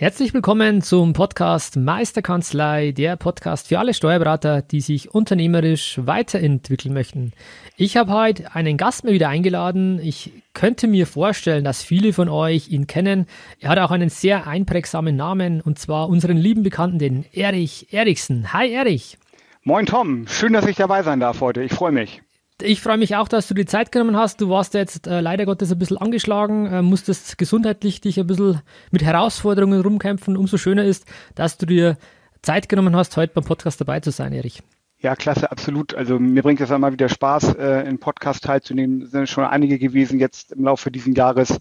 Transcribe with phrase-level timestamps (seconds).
[0.00, 7.32] Herzlich willkommen zum Podcast Meisterkanzlei, der Podcast für alle Steuerberater, die sich unternehmerisch weiterentwickeln möchten.
[7.76, 9.98] Ich habe heute einen Gast mir wieder eingeladen.
[10.00, 13.26] Ich könnte mir vorstellen, dass viele von euch ihn kennen.
[13.58, 18.52] Er hat auch einen sehr einprägsamen Namen und zwar unseren lieben Bekannten, den Erich Erichsen.
[18.52, 19.18] Hi Erich.
[19.64, 21.64] Moin Tom, schön, dass ich dabei sein darf heute.
[21.64, 22.22] Ich freue mich.
[22.60, 24.40] Ich freue mich auch, dass du die Zeit genommen hast.
[24.40, 28.62] Du warst jetzt äh, leider Gottes ein bisschen angeschlagen, äh, musstest gesundheitlich dich ein bisschen
[28.90, 30.36] mit Herausforderungen rumkämpfen.
[30.36, 31.96] Umso schöner ist, dass du dir
[32.42, 34.60] Zeit genommen hast, heute beim Podcast dabei zu sein, Erich.
[34.98, 35.94] Ja, klasse, absolut.
[35.94, 39.02] Also mir bringt es einmal wieder Spaß, äh, in Podcast teilzunehmen.
[39.02, 41.58] Es sind schon einige gewesen jetzt im Laufe dieses Jahres.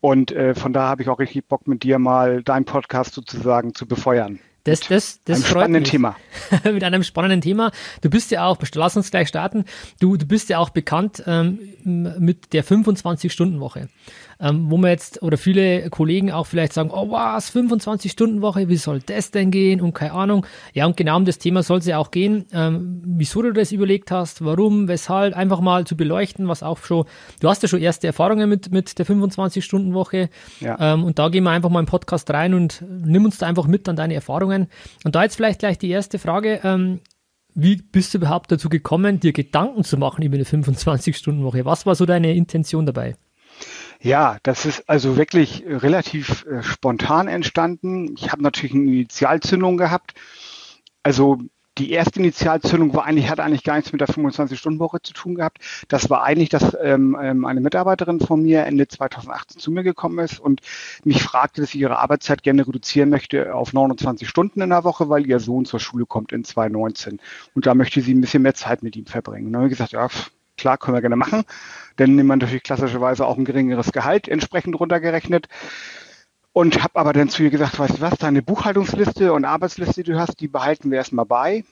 [0.00, 3.74] Und äh, von da habe ich auch richtig Bock, mit dir mal deinen Podcast sozusagen
[3.74, 4.40] zu befeuern.
[4.64, 5.90] Das, das, das freut spannenden mich.
[5.90, 6.16] Thema.
[6.64, 7.70] mit einem spannenden Thema.
[8.02, 9.64] Du bist ja auch, lass uns gleich starten,
[10.00, 13.88] du, du bist ja auch bekannt ähm, mit der 25-Stunden-Woche
[14.40, 18.68] ähm, wo man jetzt oder viele Kollegen auch vielleicht sagen, oh was, 25 Stunden Woche,
[18.68, 20.46] wie soll das denn gehen und keine Ahnung.
[20.72, 23.72] Ja, und genau um das Thema soll es ja auch gehen, ähm, wieso du das
[23.72, 27.04] überlegt hast, warum, weshalb, einfach mal zu beleuchten, was auch schon,
[27.40, 30.94] du hast ja schon erste Erfahrungen mit, mit der 25 Stunden Woche ja.
[30.94, 33.66] ähm, und da gehen wir einfach mal im Podcast rein und nimm uns da einfach
[33.66, 34.68] mit an deine Erfahrungen.
[35.04, 37.00] Und da jetzt vielleicht gleich die erste Frage, ähm,
[37.54, 41.64] wie bist du überhaupt dazu gekommen, dir Gedanken zu machen über eine 25-Stunden-Woche?
[41.64, 43.16] Was war so deine Intention dabei?
[44.02, 48.14] Ja, das ist also wirklich relativ äh, spontan entstanden.
[48.16, 50.14] Ich habe natürlich eine Initialzündung gehabt.
[51.02, 51.38] Also
[51.76, 55.58] die erste Initialzündung war eigentlich, hat eigentlich gar nichts mit der 25-Stunden-Woche zu tun gehabt.
[55.88, 60.18] Das war eigentlich, dass ähm, ähm eine Mitarbeiterin von mir Ende 2018 zu mir gekommen
[60.18, 60.62] ist und
[61.04, 65.10] mich fragte, dass sie ihre Arbeitszeit gerne reduzieren möchte auf 29 Stunden in der Woche,
[65.10, 67.20] weil ihr Sohn zur Schule kommt in 2019.
[67.54, 69.46] Und da möchte sie ein bisschen mehr Zeit mit ihm verbringen.
[69.46, 70.08] Und dann habe ich gesagt, ja,
[70.60, 71.44] klar, können wir gerne machen.
[71.96, 75.48] Dann nimmt man natürlich klassischerweise auch ein geringeres Gehalt entsprechend runtergerechnet.
[76.52, 80.12] Und habe aber dann zu ihr gesagt, weißt du was, deine Buchhaltungsliste und Arbeitsliste, die
[80.12, 81.64] du hast, die behalten wir erstmal bei.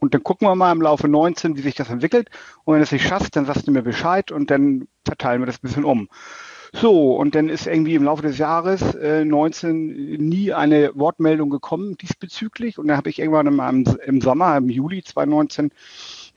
[0.00, 2.30] Und dann gucken wir mal im Laufe 19, wie sich das entwickelt.
[2.64, 5.56] Und wenn es nicht schafft, dann sagst du mir Bescheid und dann verteilen wir das
[5.56, 6.08] ein bisschen um.
[6.72, 11.96] So, und dann ist irgendwie im Laufe des Jahres äh, 19 nie eine Wortmeldung gekommen
[11.96, 12.78] diesbezüglich.
[12.78, 15.72] Und dann habe ich irgendwann im, im Sommer, im Juli 2019,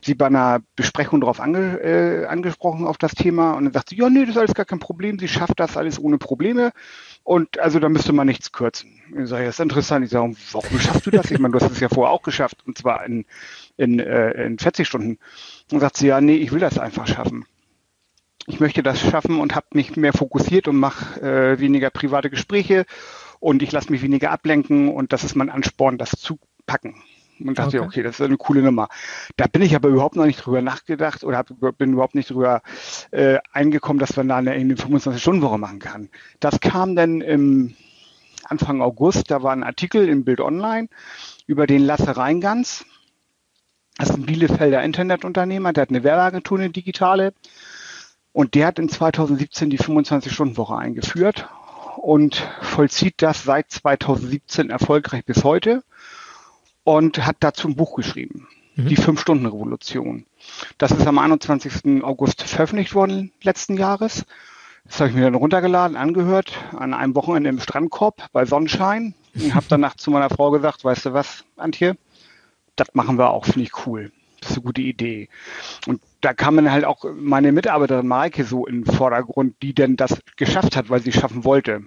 [0.05, 3.97] sie bei einer Besprechung darauf ange, äh, angesprochen auf das Thema und dann sagt sie,
[3.97, 6.71] ja, nee, das ist alles gar kein Problem, sie schafft das alles ohne Probleme
[7.23, 9.01] und also da müsste man nichts kürzen.
[9.17, 10.03] Ich sage, das ist interessant.
[10.05, 11.31] Ich sage, warum schaffst du das?
[11.31, 13.25] Ich meine, du hast es ja vorher auch geschafft und zwar in,
[13.77, 15.19] in, äh, in 40 Stunden.
[15.71, 17.45] Und sagt sie, ja, nee, ich will das einfach schaffen.
[18.45, 22.85] Ich möchte das schaffen und habe mich mehr fokussiert und mache äh, weniger private Gespräche
[23.39, 27.01] und ich lasse mich weniger ablenken und das ist mein Ansporn, das zu packen.
[27.39, 27.87] Und dachte, okay.
[27.87, 28.87] okay, das ist eine coole Nummer.
[29.37, 32.61] Da bin ich aber überhaupt noch nicht drüber nachgedacht oder hab, bin überhaupt nicht drüber
[33.11, 36.09] äh, eingekommen, dass man da eine, eine 25-Stunden-Woche machen kann.
[36.39, 37.75] Das kam dann im
[38.45, 40.89] Anfang August, da war ein Artikel im Bild Online
[41.47, 42.85] über den Lasse Reingans.
[43.97, 47.33] Das ist ein Bielefelder Internetunternehmer, der hat eine Werbeagentur, eine digitale.
[48.31, 51.47] Und der hat in 2017 die 25-Stunden-Woche eingeführt
[51.97, 55.83] und vollzieht das seit 2017 erfolgreich bis heute
[56.83, 58.47] und hat dazu ein Buch geschrieben.
[58.75, 58.87] Mhm.
[58.87, 60.25] Die Fünf-Stunden-Revolution.
[60.77, 62.03] Das ist am 21.
[62.03, 64.25] August veröffentlicht worden letzten Jahres.
[64.85, 69.13] Das habe ich mir dann runtergeladen, angehört, an einem Wochenende im Strandkorb bei Sonnenschein.
[69.35, 71.97] Und habe danach zu meiner Frau gesagt, weißt du was, Antje,
[72.75, 74.11] das machen wir auch, finde ich cool.
[74.41, 75.29] Das ist eine gute Idee.
[75.87, 79.95] Und da kam dann halt auch meine Mitarbeiterin Maike so in den Vordergrund, die denn
[79.95, 81.83] das geschafft hat, weil sie es schaffen wollte.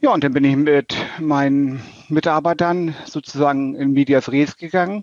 [0.00, 5.02] Ja, und dann bin ich mit meinen Mitarbeitern sozusagen in Medias Res gegangen,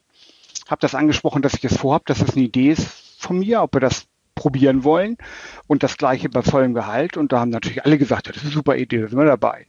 [0.69, 2.87] habe das angesprochen, dass ich das vorhabe, dass das eine Idee ist
[3.19, 5.17] von mir, ob wir das probieren wollen
[5.67, 7.17] und das gleiche bei vollem Gehalt.
[7.17, 9.25] Und da haben natürlich alle gesagt, ja, das ist eine super Idee, da sind wir
[9.25, 9.67] dabei.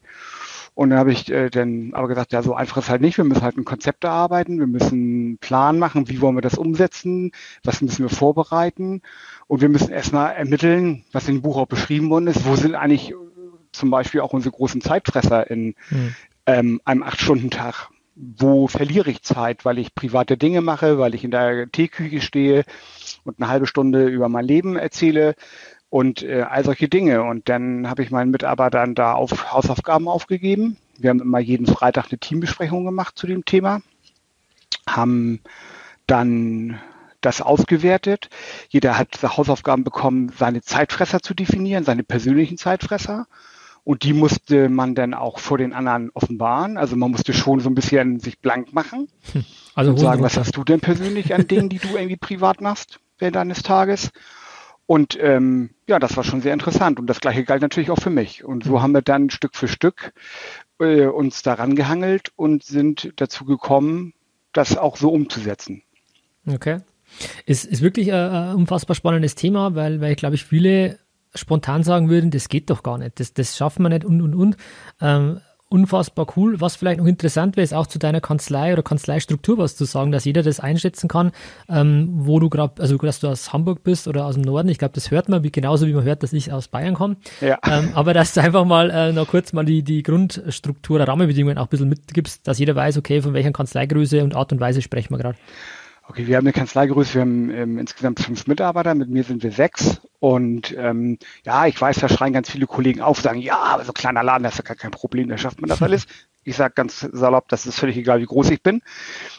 [0.75, 3.17] Und dann habe ich äh, dann aber gesagt, ja, so einfach ist halt nicht.
[3.17, 6.59] Wir müssen halt ein Konzept erarbeiten, wir müssen einen Plan machen, wie wollen wir das
[6.59, 7.33] umsetzen,
[7.65, 9.03] was müssen wir vorbereiten.
[9.49, 12.77] Und wir müssen erstmal ermitteln, was in dem Buch auch beschrieben worden ist, wo sind
[12.77, 13.13] eigentlich
[13.77, 16.15] zum Beispiel auch unsere großen Zeitfresser in mhm.
[16.47, 17.89] ähm, einem Acht-Stunden-Tag.
[18.19, 22.65] Wo verliere ich Zeit, weil ich private Dinge mache, weil ich in der Teeküche stehe
[23.25, 25.35] und eine halbe Stunde über mein Leben erzähle?
[25.89, 27.23] und äh, all solche Dinge.
[27.23, 30.77] Und dann habe ich meinen Mitarbeitern da auf Hausaufgaben aufgegeben.
[30.99, 33.83] Wir haben immer jeden Freitag eine Teambesprechung gemacht zu dem Thema,
[34.89, 35.41] haben
[36.07, 36.81] dann
[37.21, 38.29] das ausgewertet.
[38.69, 43.27] Jeder hat Hausaufgaben bekommen, seine Zeitfresser zu definieren, seine persönlichen Zeitfresser.
[43.87, 46.77] Und die musste man dann auch vor den anderen offenbaren.
[46.77, 49.07] Also man musste schon so ein bisschen sich blank machen.
[49.33, 49.45] Hm.
[49.77, 52.99] Also und sagen, was hast du denn persönlich an Dingen, die du irgendwie privat machst
[53.21, 54.11] während deines Tages?
[54.87, 56.99] Und ähm, ja, das war schon sehr interessant.
[56.99, 58.43] Und das gleiche galt natürlich auch für mich.
[58.43, 58.83] Und so hm.
[58.83, 60.13] haben wir dann Stück für Stück
[60.81, 64.15] äh, uns daran gehangelt und sind dazu gekommen,
[64.53, 65.85] das auch so umzusetzen.
[66.45, 66.81] Okay.
[67.47, 70.99] Es ist wirklich ein, unfassbar spannendes Thema, weil, weil glaube ich, viele
[71.37, 74.35] spontan sagen würden, das geht doch gar nicht, das, das schaffen wir nicht und und
[74.35, 74.57] und.
[75.01, 76.61] Ähm, unfassbar cool.
[76.61, 80.13] Was vielleicht noch interessant wäre, ist auch zu deiner Kanzlei oder Kanzleistruktur was zu sagen,
[80.13, 81.33] dass jeder das einschätzen kann,
[81.69, 84.69] ähm, wo du gerade, also dass du aus Hamburg bist oder aus dem Norden.
[84.69, 87.17] Ich glaube, das hört man, wie, genauso wie man hört, dass ich aus Bayern komme.
[87.41, 87.59] Ja.
[87.69, 91.67] Ähm, aber dass du einfach mal äh, noch kurz mal die, die Grundstruktur, Rahmenbedingungen auch
[91.67, 95.13] ein bisschen mitgibst, dass jeder weiß, okay, von welcher Kanzleigröße und Art und Weise sprechen
[95.13, 95.39] wir gerade.
[96.09, 99.51] Okay, wir haben eine Kanzleigröße, wir haben ähm, insgesamt fünf Mitarbeiter, mit mir sind wir
[99.51, 100.01] sechs.
[100.21, 103.93] Und ähm, ja, ich weiß, da schreien ganz viele Kollegen auf, sagen, ja, aber so
[103.93, 106.07] kleiner Laden, das ist ja gar kein Problem, da schafft man das alles.
[106.45, 108.83] Ich sage ganz salopp, das ist völlig egal, wie groß ich bin.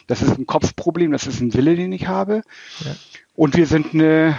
[0.06, 2.42] Das ist ein Kopfproblem, das ist ein Wille, den ich habe.
[2.80, 2.94] Ja.
[3.34, 4.38] Und wir sind eine,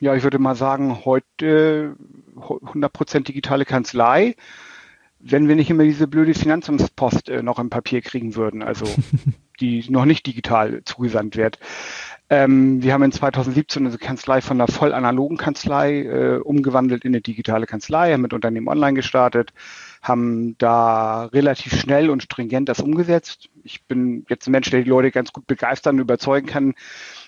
[0.00, 1.94] ja, ich würde mal sagen, heute
[2.36, 4.34] 100% digitale Kanzlei
[5.20, 8.62] wenn wir nicht immer diese blöde Finanzamtspost äh, noch im Papier kriegen würden.
[8.62, 8.86] Also
[9.60, 11.58] die noch nicht digital zugesandt wird.
[12.32, 17.10] Ähm, wir haben in 2017 unsere Kanzlei von einer voll analogen Kanzlei äh, umgewandelt in
[17.10, 19.52] eine digitale Kanzlei, haben mit Unternehmen online gestartet,
[20.00, 23.50] haben da relativ schnell und stringent das umgesetzt.
[23.64, 26.74] Ich bin jetzt ein Mensch, der die Leute ganz gut begeistern und überzeugen kann,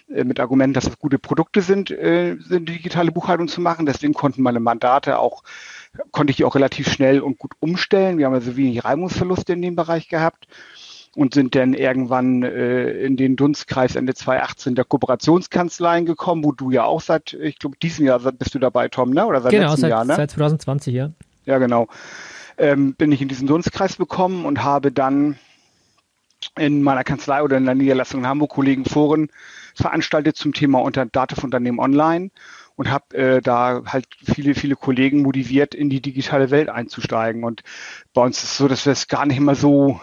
[0.08, 3.87] äh, mit Argumenten, dass es gute Produkte sind, äh, sind digitale Buchhaltung zu machen.
[3.87, 5.43] Deswegen konnten meine Mandate auch,
[6.12, 8.19] konnte ich die auch relativ schnell und gut umstellen.
[8.19, 10.46] Wir haben also wenig Reibungsverluste in dem Bereich gehabt
[11.14, 16.70] und sind dann irgendwann äh, in den Dunstkreis Ende 2018 der Kooperationskanzleien gekommen, wo du
[16.70, 19.26] ja auch seit, ich glaube, diesem Jahr bist du dabei, Tom, ne?
[19.26, 20.17] Oder seit genau, letztem seit, Jahr, ne?
[20.17, 21.11] seit 2020, ja.
[21.44, 21.88] Ja, genau.
[22.56, 25.37] Ähm, bin ich in diesen Dunstkreis bekommen und habe dann
[26.59, 29.29] in meiner Kanzlei oder in der Niederlassung in Hamburg Kollegenforen
[29.75, 32.31] veranstaltet zum Thema unter Dativ Unternehmen Online
[32.76, 37.44] und habe äh, da halt viele, viele Kollegen motiviert, in die digitale Welt einzusteigen.
[37.44, 37.62] Und
[38.12, 40.00] bei uns ist es so, dass wir es gar nicht immer so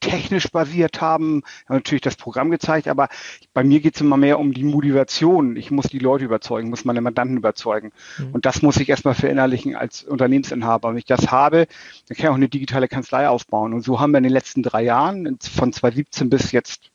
[0.00, 3.08] technisch basiert haben, haben natürlich das Programm gezeigt, aber
[3.52, 5.56] bei mir geht es immer mehr um die Motivation.
[5.56, 7.92] Ich muss die Leute überzeugen, muss meine Mandanten überzeugen.
[8.18, 8.32] Mhm.
[8.32, 10.90] Und das muss ich erstmal verinnerlichen als Unternehmensinhaber.
[10.90, 11.66] Wenn ich das habe,
[12.08, 13.72] dann kann ich auch eine digitale Kanzlei aufbauen.
[13.72, 16.90] Und so haben wir in den letzten drei Jahren, von 2017 bis jetzt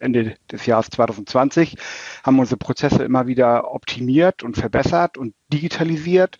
[0.00, 1.76] Ende des Jahres 2020,
[2.22, 6.38] haben unsere Prozesse immer wieder optimiert und verbessert und digitalisiert,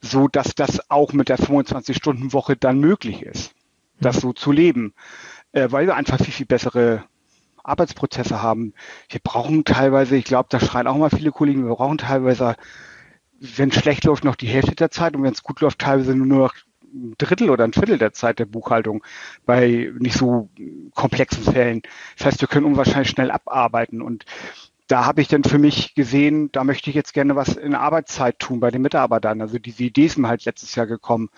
[0.00, 3.52] so dass das auch mit der 25-Stunden-Woche dann möglich ist,
[4.00, 4.20] das mhm.
[4.20, 4.94] so zu leben
[5.52, 7.04] äh, weil wir einfach viel, viel bessere
[7.62, 8.74] Arbeitsprozesse haben.
[9.08, 12.56] Wir brauchen teilweise, ich glaube, da schreien auch mal viele Kollegen, wir brauchen teilweise,
[13.38, 16.26] wenn schlecht läuft, noch die Hälfte der Zeit und wenn es gut läuft, teilweise nur
[16.26, 16.54] noch
[16.92, 19.04] ein Drittel oder ein Viertel der Zeit der Buchhaltung
[19.46, 20.50] bei nicht so
[20.94, 21.82] komplexen Fällen.
[22.16, 24.24] Das heißt, wir können unwahrscheinlich schnell abarbeiten und
[24.90, 28.40] da habe ich dann für mich gesehen, da möchte ich jetzt gerne was in Arbeitszeit
[28.40, 29.40] tun bei den Mitarbeitern.
[29.40, 31.30] Also diese Idee ist mir halt letztes Jahr gekommen,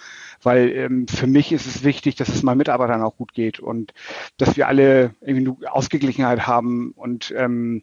[0.42, 3.92] weil ähm, für mich ist es wichtig, dass es meinen Mitarbeitern auch gut geht und
[4.38, 7.82] dass wir alle irgendwie Ausgeglichenheit haben und ähm,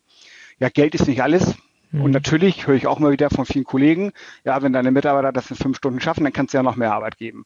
[0.58, 1.54] ja, Geld ist nicht alles.
[1.92, 2.02] Mhm.
[2.02, 4.12] Und natürlich höre ich auch mal wieder von vielen Kollegen,
[4.44, 6.94] ja, wenn deine Mitarbeiter das in fünf Stunden schaffen, dann kannst du ja noch mehr
[6.94, 7.46] Arbeit geben.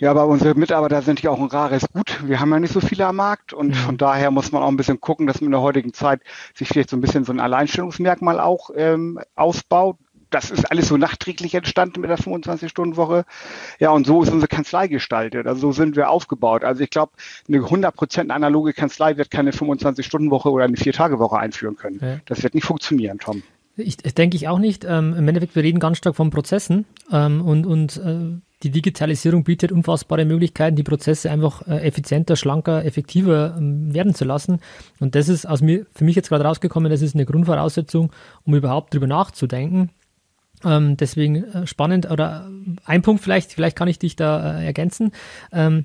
[0.00, 2.20] Ja, aber unsere Mitarbeiter sind ja auch ein rares Gut.
[2.24, 4.76] Wir haben ja nicht so viele am Markt und von daher muss man auch ein
[4.76, 6.20] bisschen gucken, dass man in der heutigen Zeit
[6.54, 9.96] sich vielleicht so ein bisschen so ein Alleinstellungsmerkmal auch ähm, ausbaut.
[10.30, 13.24] Das ist alles so nachträglich entstanden mit der 25-Stunden-Woche.
[13.80, 15.46] Ja, und so ist unsere Kanzlei gestaltet.
[15.46, 16.64] Also so sind wir aufgebaut.
[16.64, 17.12] Also ich glaube,
[17.48, 21.98] eine 100% analoge Kanzlei wird keine 25-Stunden-Woche oder eine Vier-Tage-Woche einführen können.
[22.02, 22.18] Ja.
[22.26, 23.42] Das wird nicht funktionieren, Tom.
[23.76, 24.84] Ich, denke ich auch nicht.
[24.84, 29.44] Ähm, Im Endeffekt, wir reden ganz stark von Prozessen ähm, und, und äh, die Digitalisierung
[29.44, 34.60] bietet unfassbare Möglichkeiten, die Prozesse einfach äh, effizienter, schlanker, effektiver ähm, werden zu lassen.
[34.98, 38.10] Und das ist aus mir, für mich jetzt gerade rausgekommen, das ist eine Grundvoraussetzung,
[38.44, 39.90] um überhaupt drüber nachzudenken.
[40.64, 42.50] Ähm, deswegen äh, spannend oder
[42.84, 45.12] ein Punkt vielleicht, vielleicht kann ich dich da äh, ergänzen.
[45.52, 45.84] Ähm,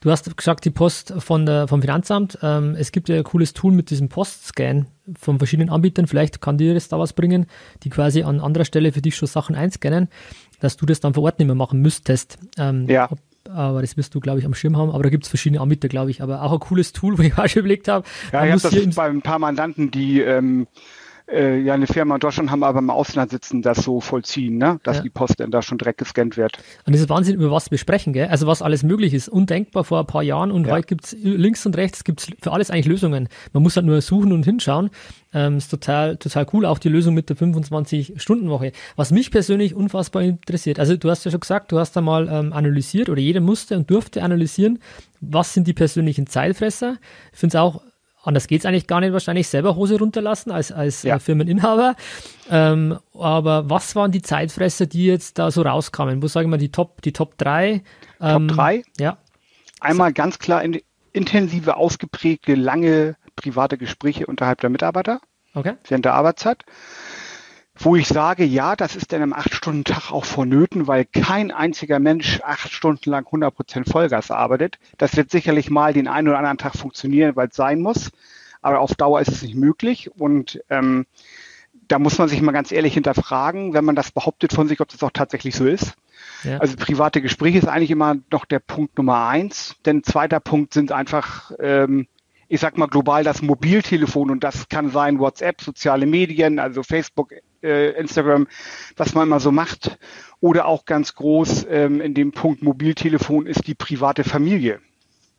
[0.00, 2.38] du hast gesagt, die Post von der, vom Finanzamt.
[2.42, 4.86] Ähm, es gibt ja ein cooles Tool mit diesem Postscan
[5.18, 6.06] von verschiedenen Anbietern.
[6.06, 7.46] Vielleicht kann dir das da was bringen,
[7.82, 10.08] die quasi an anderer Stelle für dich schon Sachen einscannen
[10.60, 12.38] dass du das dann vor Ort nicht mehr machen müsstest.
[12.58, 13.10] Ähm, ja.
[13.10, 14.90] Ob, aber das wirst du, glaube ich, am Schirm haben.
[14.90, 16.22] Aber da gibt es verschiedene Anbieter, glaube ich.
[16.22, 18.06] Aber auch ein cooles Tool, wo ich auch schon überlegt habe.
[18.32, 20.66] Ja, ich habe das bei ein paar Mandanten, die ähm,
[21.30, 24.78] äh, ja eine Firma in Deutschland haben, aber im Ausland sitzen, das so vollziehen, ne?
[24.84, 25.02] dass Ja.
[25.02, 26.58] die Post dann da schon direkt gescannt wird.
[26.86, 28.28] Und das ist Wahnsinn, über was wir sprechen, gell?
[28.28, 29.28] Also was alles möglich ist.
[29.28, 30.74] Undenkbar vor ein paar Jahren und Ja.
[30.74, 33.28] heute gibt's links und rechts gibt's für alles eigentlich Lösungen.
[33.52, 34.90] Man muss halt nur suchen und hinschauen.
[35.34, 36.64] Ähm, ist total, total cool.
[36.64, 38.72] Auch die Lösung mit der 25-Stunden-Woche.
[38.96, 40.78] Was mich persönlich unfassbar interessiert.
[40.78, 43.76] Also du hast ja schon gesagt, du hast da mal ähm, analysiert oder jeder musste
[43.76, 44.78] und durfte analysieren,
[45.20, 46.96] was sind die persönlichen Zeitfresser.
[47.32, 47.82] Ich finde es auch
[48.26, 51.16] Anders geht's eigentlich gar nicht wahrscheinlich selber Hose runterlassen als, als Ja.
[51.16, 51.94] äh, Firmeninhaber.
[52.50, 56.22] Ähm, aber was waren die Zeitfresser, die jetzt da so rauskamen?
[56.22, 57.82] Wo sagen wir die Top, die Top 3?
[58.18, 58.82] Top drei?
[58.98, 59.18] Ja.
[59.80, 60.80] Einmal ganz klar in,
[61.12, 65.20] intensive, ausgeprägte, lange private Gespräche unterhalb der Mitarbeiter
[65.54, 65.74] Okay.
[65.88, 66.64] während der Arbeitszeit.
[67.78, 72.40] Wo ich sage, ja, das ist dann im Acht-Stunden-Tag auch vonnöten, weil kein einziger Mensch
[72.42, 74.78] acht Stunden lang 100% Vollgas arbeitet.
[74.96, 78.10] Das wird sicherlich mal den einen oder anderen Tag funktionieren, weil es sein muss.
[78.62, 80.10] Aber auf Dauer ist es nicht möglich.
[80.18, 81.06] Und ähm,
[81.88, 84.88] da muss man sich mal ganz ehrlich hinterfragen, wenn man das behauptet von sich, ob
[84.88, 85.94] das auch tatsächlich so ist.
[86.44, 86.58] Ja.
[86.58, 89.76] Also private Gespräche ist eigentlich immer noch der Punkt Nummer eins.
[89.84, 92.06] Denn zweiter Punkt sind einfach, ähm,
[92.48, 97.32] ich sag mal global das Mobiltelefon und das kann sein WhatsApp, soziale Medien, also Facebook,
[97.66, 98.46] äh, Instagram,
[98.96, 99.98] was man immer so macht.
[100.40, 104.80] Oder auch ganz groß ähm, in dem Punkt Mobiltelefon ist die private Familie.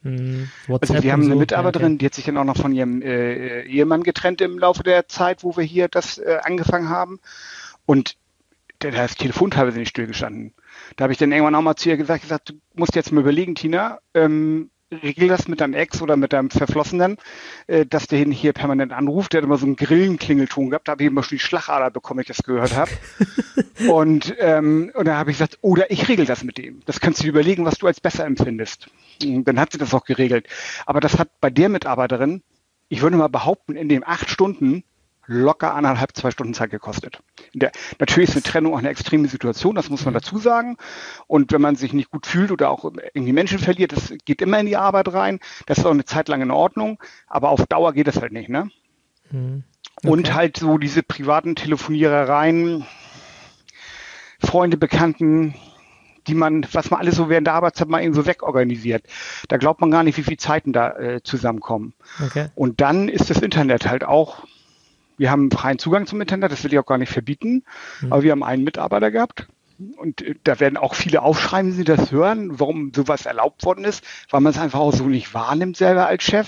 [0.04, 1.40] Hm, Also wir haben eine so.
[1.40, 4.84] Mitarbeiterin, Ja, die hat sich dann auch noch von ihrem äh, Ehemann getrennt im Laufe
[4.84, 7.20] der Zeit, wo wir hier das äh, angefangen haben.
[7.86, 8.16] Und
[8.80, 10.54] da da ist das Telefon teilweise nicht stillgestanden.
[10.96, 13.22] Da habe ich dann irgendwann auch mal zu ihr gesagt, gesagt, du musst jetzt mal
[13.22, 17.18] überlegen, Tina, ähm, regel das mit deinem Ex oder mit deinem Verflossenen,
[17.68, 19.34] äh, dass der hier permanent anruft.
[19.34, 22.20] Der hat immer so einen Grillenklingelton gehabt, da habe ich immer schon die Schlagader bekommen,
[22.20, 22.92] wenn ich das gehört habe.
[23.90, 26.82] und, ähm, und dann habe ich gesagt, oder ich regel das mit dem.
[26.86, 28.90] Das kannst du dir überlegen, was du als besser empfindest.
[29.24, 30.48] Und dann hat sie das auch geregelt.
[30.86, 32.44] Aber das hat bei der Mitarbeiterin,
[32.90, 34.84] ich würde mal behaupten, in den acht Stunden
[35.28, 37.20] locker anderthalb, zwei Stunden Zeit gekostet.
[37.54, 40.78] Der, natürlich ist eine Trennung auch eine extreme Situation, das muss man dazu sagen.
[41.28, 44.60] Und wenn man sich nicht gut fühlt oder auch irgendwie Menschen verliert, das geht immer
[44.60, 45.40] in die Arbeit rein.
[45.66, 48.50] Das ist auch eine Zeit lang in Ordnung, aber auf Dauer geht das halt nicht,
[48.50, 48.70] ne?
[49.30, 49.64] Hm.
[50.04, 52.86] Und halt so diese privaten Telefonierereien,
[54.40, 55.56] Freunde, Bekannten,
[56.28, 59.04] die man, was man alles so während der Arbeitszeit mal eben so wegorganisiert.
[59.48, 61.94] Da glaubt man gar nicht, wie viele Zeiten da äh, zusammenkommen.
[62.24, 62.50] Okay.
[62.56, 64.46] Und dann ist das Internet halt auch,
[65.18, 67.64] wir haben freien Zugang zum Internet, das will ich auch gar nicht verbieten,
[68.10, 69.48] aber wir haben einen Mitarbeiter gehabt.
[69.98, 73.84] Und äh, da werden auch viele aufschreiben, wenn sie das hören, warum sowas erlaubt worden
[73.86, 76.48] ist, weil man es einfach auch so nicht wahrnimmt selber als Chef.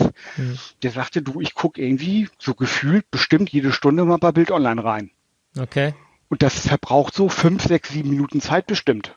[0.82, 4.84] Der sagte, du, ich gucke irgendwie so gefühlt bestimmt jede Stunde mal bei Bild Online
[4.84, 5.12] rein.
[5.60, 5.94] Okay.
[6.30, 9.16] Und das verbraucht so fünf, sechs, sieben Minuten Zeit bestimmt.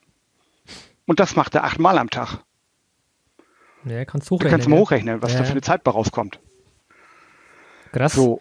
[1.07, 2.41] Und das macht er achtmal am Tag.
[3.85, 4.51] Ja, kannst Du hochrechnen.
[4.53, 6.39] kannst mal hochrechnen, was Ja, da für eine Zeit bei rauskommt.
[7.93, 8.13] Krass.
[8.13, 8.41] So.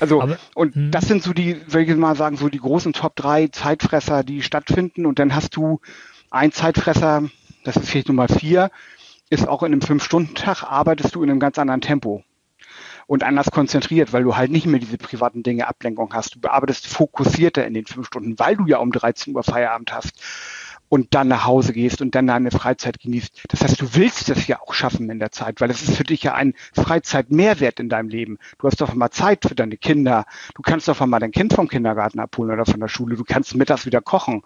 [0.00, 0.90] Also, Aber- und hm.
[0.90, 4.42] das sind so die, will ich mal sagen, so die großen Top 3 Zeitfresser, die
[4.42, 5.06] stattfinden.
[5.06, 5.80] Und dann hast du
[6.30, 7.28] ein Zeitfresser,
[7.64, 8.70] das ist vielleicht Nummer 4,
[9.30, 12.24] ist auch in einem Fünf-Stunden-Tag, arbeitest du in einem ganz anderen Tempo.
[13.06, 16.34] Und anders konzentriert, weil du halt nicht mehr diese privaten Dinge Ablenkung hast.
[16.34, 20.12] Du bearbeitest fokussierter in den fünf Stunden, weil du ja um 13 Uhr Feierabend hast
[20.88, 23.42] und dann nach Hause gehst und dann deine Freizeit genießt.
[23.48, 26.04] Das heißt, du willst das ja auch schaffen in der Zeit, weil es ist für
[26.04, 28.38] dich ja ein Freizeitmehrwert in deinem Leben.
[28.58, 30.24] Du hast doch mal Zeit für deine Kinder.
[30.54, 33.16] Du kannst doch mal dein Kind vom Kindergarten abholen oder von der Schule.
[33.16, 34.42] Du kannst mittags wieder kochen.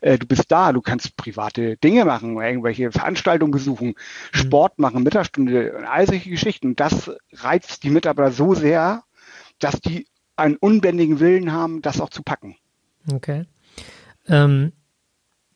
[0.00, 0.72] Äh, du bist da.
[0.72, 3.94] Du kannst private Dinge machen, irgendwelche Veranstaltungen besuchen,
[4.32, 6.68] Sport machen, Mittagsstunde, all solche Geschichten.
[6.68, 9.04] Und das reizt die Mitarbeiter so sehr,
[9.58, 10.06] dass die
[10.36, 12.56] einen unbändigen Willen haben, das auch zu packen.
[13.12, 13.44] Okay.
[14.26, 14.72] Ähm,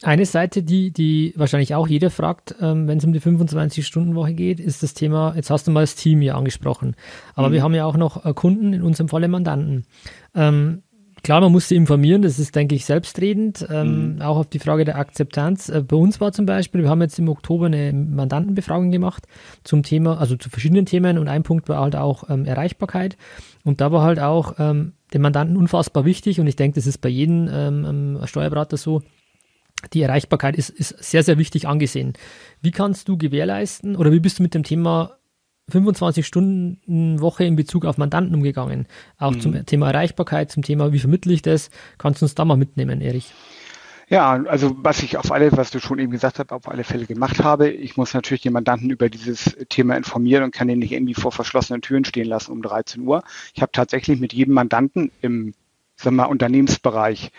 [0.03, 4.61] eine Seite, die, die wahrscheinlich auch jeder fragt, ähm, wenn es um die 25-Stunden-Woche geht,
[4.61, 6.97] ist das Thema, jetzt hast du mal das Team hier angesprochen,
[7.35, 9.87] aber wir haben ja auch noch äh, Kunden, in unserem Falle Mandanten.
[10.35, 10.83] Ähm,
[11.23, 14.85] klar, man muss sie informieren, das ist, denke ich, selbstredend, ähm, auch auf die Frage
[14.85, 15.71] der Akzeptanz.
[15.71, 19.27] Äh, bei uns war zum Beispiel, wir haben jetzt im Oktober eine Mandantenbefragung gemacht
[19.65, 23.17] zum Thema, also zu verschiedenen Themen und ein Punkt war halt auch ähm, Erreichbarkeit
[23.65, 26.99] und da war halt auch ähm, dem Mandanten unfassbar wichtig und ich denke, das ist
[26.99, 29.03] bei jedem ähm, Steuerberater so,
[29.93, 32.15] die Erreichbarkeit ist, ist sehr, sehr wichtig angesehen.
[32.61, 35.17] Wie kannst du gewährleisten oder wie bist du mit dem Thema
[35.71, 38.87] 25-Stunden-Woche in Bezug auf Mandanten umgegangen?
[39.19, 41.71] Auch zum Thema Erreichbarkeit, zum Thema, wie vermittle ich das?
[41.99, 43.33] Kannst du uns da mal mitnehmen, Erich?
[44.09, 47.07] Ja, also was ich auf alle, was du schon eben gesagt hast, auf alle Fälle
[47.07, 50.93] gemacht habe, ich muss natürlich den Mandanten über dieses Thema informieren und kann ihn nicht
[50.93, 53.25] irgendwie vor verschlossenen Türen stehen lassen um 13 Uhr.
[53.53, 55.55] Ich habe tatsächlich mit jedem Mandanten im
[55.97, 57.31] sagen wir mal, Unternehmensbereich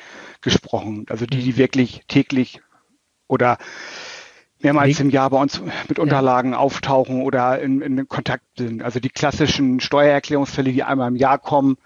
[0.41, 1.05] gesprochen.
[1.09, 2.61] Also die, die wirklich täglich
[3.27, 3.57] oder
[4.59, 6.57] mehrmals im Jahr bei uns mit Unterlagen ja.
[6.57, 8.81] auftauchen oder in, in Kontakt sind.
[8.81, 11.77] Also die klassischen Steuererklärungsfälle, die einmal im Jahr kommen,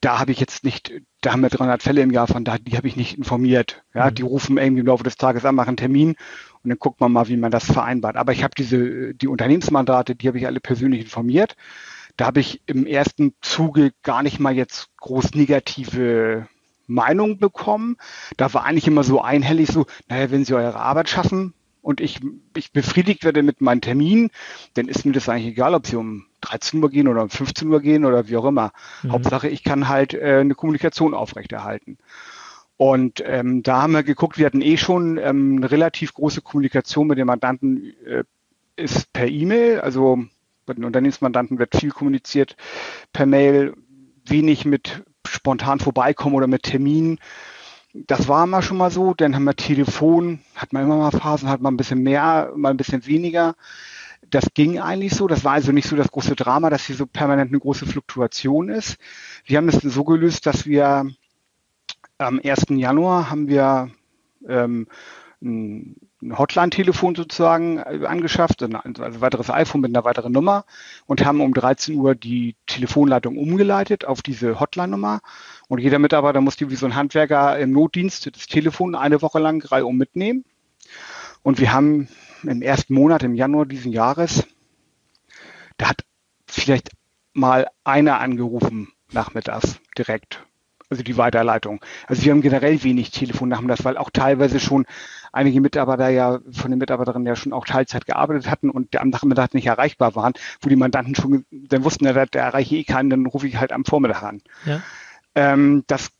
[0.00, 2.76] da habe ich jetzt nicht, da haben wir 300 Fälle im Jahr, von da, die
[2.76, 3.82] habe ich nicht informiert.
[3.92, 4.14] Ja, mhm.
[4.14, 6.10] die rufen irgendwie im Laufe des Tages an, machen einen Termin
[6.62, 8.16] und dann guckt man mal, wie man das vereinbart.
[8.16, 11.56] Aber ich habe diese, die Unternehmensmandate, die habe ich alle persönlich informiert.
[12.16, 16.46] Da habe ich im ersten Zuge gar nicht mal jetzt groß negative
[16.90, 17.96] Meinung bekommen.
[18.36, 22.20] Da war eigentlich immer so einhellig so, naja, wenn Sie eure Arbeit schaffen, und ich,
[22.56, 24.30] ich befriedigt werde mit meinem Termin,
[24.74, 27.68] dann ist mir das eigentlich egal, ob sie um 13 Uhr gehen oder um 15
[27.68, 28.72] Uhr gehen oder wie auch immer.
[29.02, 29.12] Mhm.
[29.12, 31.98] Hauptsache, ich kann halt äh, eine Kommunikation aufrechterhalten.
[32.76, 37.06] Und ähm, da haben wir geguckt, wir hatten eh schon ähm, eine relativ große Kommunikation
[37.06, 38.24] mit dem Mandanten, äh,
[38.76, 40.24] ist per E-Mail, also
[40.64, 42.56] bei den Unternehmensmandanten wird viel kommuniziert
[43.12, 43.74] per Mail,
[44.24, 47.18] wenig mit spontan vorbeikommen oder mit Terminen.
[47.92, 49.14] Das war immer schon mal so.
[49.14, 52.70] Dann haben wir Telefon, hat man immer mal Phasen, hat man ein bisschen mehr, mal
[52.70, 53.54] ein bisschen weniger.
[54.28, 55.26] Das ging eigentlich so.
[55.26, 58.68] Das war also nicht so das große Drama, dass hier so permanent eine große Fluktuation
[58.68, 58.96] ist.
[59.44, 61.10] Wir haben es so gelöst, dass wir
[62.18, 62.66] am 1.
[62.70, 63.90] Januar haben wir
[64.46, 64.86] ähm,
[65.42, 70.64] ein Hotline-Telefon sozusagen äh, angeschafft, also ein weiteres iPhone mit einer weiteren Nummer
[71.06, 75.20] und haben um 13 Uhr die Telefonleitung umgeleitet auf diese Hotline-Nummer.
[75.68, 79.64] Und jeder Mitarbeiter musste wie so ein Handwerker im Notdienst das Telefon eine Woche lang
[79.64, 80.44] reihum mitnehmen.
[81.42, 82.08] Und wir haben
[82.42, 84.46] im ersten Monat, im Januar diesen Jahres,
[85.78, 86.04] da hat
[86.46, 86.90] vielleicht
[87.32, 90.44] mal einer angerufen nachmittags direkt
[90.90, 91.80] also die Weiterleitung.
[92.06, 94.86] Also wir haben generell wenig Telefon haben das, weil auch teilweise schon
[95.32, 99.54] einige Mitarbeiter ja von den Mitarbeiterinnen ja schon auch Teilzeit gearbeitet hatten und am Nachmittag
[99.54, 103.26] nicht erreichbar waren, wo die Mandanten schon dann wussten, ja, da erreiche ich keinen, dann
[103.26, 104.42] rufe ich halt am Vormittag an.
[104.66, 104.82] Ja.
[105.36, 106.10] Ähm, das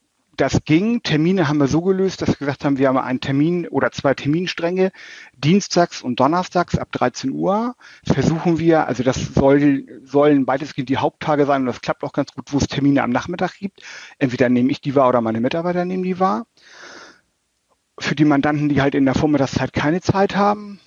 [0.40, 1.02] das ging.
[1.02, 4.14] Termine haben wir so gelöst, dass wir gesagt haben, wir haben einen Termin oder zwei
[4.14, 4.90] Terminstränge.
[5.34, 11.44] Dienstags und Donnerstags ab 13 Uhr versuchen wir, also das soll, sollen weitestgehend die Haupttage
[11.44, 13.82] sein und das klappt auch ganz gut, wo es Termine am Nachmittag gibt.
[14.18, 16.46] Entweder nehme ich die wahr oder meine Mitarbeiter nehmen die wahr.
[17.98, 20.80] Für die Mandanten, die halt in der Vormittagszeit keine Zeit haben,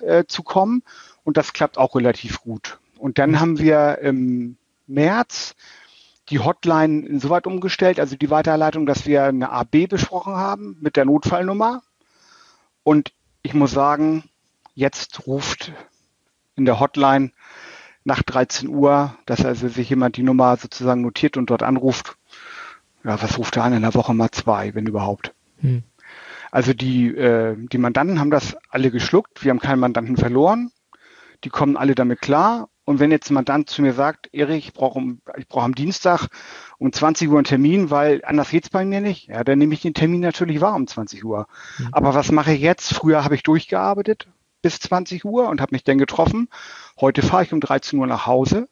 [0.00, 0.82] äh, zu kommen.
[1.24, 2.78] Und das klappt auch relativ gut.
[2.96, 4.56] Und dann haben wir im
[4.86, 5.56] März
[6.30, 11.04] die Hotline insoweit umgestellt, also die Weiterleitung, dass wir eine AB besprochen haben mit der
[11.04, 11.82] Notfallnummer.
[12.82, 13.12] Und
[13.42, 14.24] ich muss sagen,
[14.74, 15.72] jetzt ruft
[16.56, 17.32] in der Hotline
[18.04, 22.16] nach 13 Uhr, dass also sich jemand die Nummer sozusagen notiert und dort anruft.
[23.04, 23.74] Ja, was ruft er an?
[23.74, 25.34] In der Woche mal zwei, wenn überhaupt.
[25.60, 25.82] Hm.
[26.50, 29.44] Also die, äh, die Mandanten haben das alle geschluckt.
[29.44, 30.70] Wir haben keinen Mandanten verloren.
[31.44, 32.68] Die kommen alle damit klar.
[32.84, 35.00] Und wenn jetzt jemand dann zu mir sagt, Erik, ich brauche
[35.36, 36.28] ich brauche am Dienstag
[36.78, 39.82] um 20 Uhr einen Termin, weil anders geht's bei mir nicht, ja, dann nehme ich
[39.82, 41.46] den Termin natürlich wahr um 20 Uhr.
[41.78, 41.88] Mhm.
[41.92, 42.94] Aber was mache ich jetzt?
[42.94, 44.28] Früher habe ich durchgearbeitet
[44.62, 46.48] bis 20 Uhr und habe mich dann getroffen.
[47.00, 48.68] Heute fahre ich um 13 Uhr nach Hause,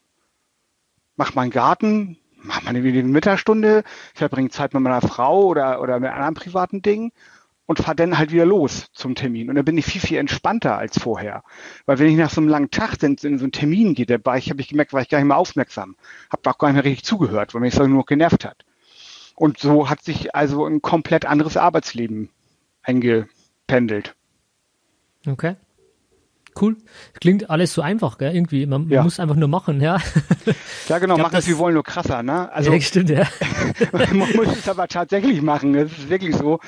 [1.16, 6.34] mache meinen Garten, mache meine Mittagsstunde, verbringe Zeit mit meiner Frau oder, oder mit anderen
[6.34, 7.12] privaten Dingen
[7.68, 9.50] und fahre dann halt wieder los zum Termin.
[9.50, 11.44] Und dann bin ich viel, viel entspannter als vorher.
[11.84, 14.16] Weil wenn ich nach so einem langen Tag in, in so einen Termin gehe, da
[14.24, 15.94] war ich, habe ich gemerkt, war ich gar nicht mehr aufmerksam.
[16.32, 18.64] Habe auch gar nicht mehr richtig zugehört, weil mich das nur genervt hat.
[19.34, 22.30] Und so hat sich also ein komplett anderes Arbeitsleben
[22.82, 24.14] eingependelt.
[25.26, 25.56] Okay.
[26.58, 26.76] Cool.
[27.20, 28.34] Klingt alles so einfach, gell?
[28.34, 28.64] Irgendwie.
[28.64, 29.02] Man ja.
[29.02, 29.98] muss einfach nur machen, ja.
[30.88, 32.50] Ja, genau, glaub, machen es, wir wollen nur krasser, ne?
[32.50, 33.28] Also, ja, stimmt, ja.
[33.92, 35.74] man muss es aber tatsächlich machen.
[35.74, 36.60] Es ist wirklich so.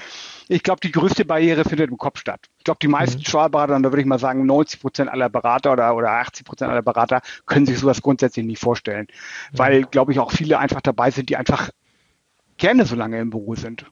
[0.52, 2.40] Ich glaube, die größte Barriere findet im Kopf statt.
[2.58, 3.24] Ich glaube, die meisten mhm.
[3.24, 6.72] Steuerberater, und da würde ich mal sagen, 90 Prozent aller Berater oder, oder 80 Prozent
[6.72, 9.06] aller Berater können sich sowas grundsätzlich nicht vorstellen.
[9.52, 9.58] Mhm.
[9.58, 11.70] Weil, glaube ich, auch viele einfach dabei sind, die einfach
[12.56, 13.86] gerne so lange im Büro sind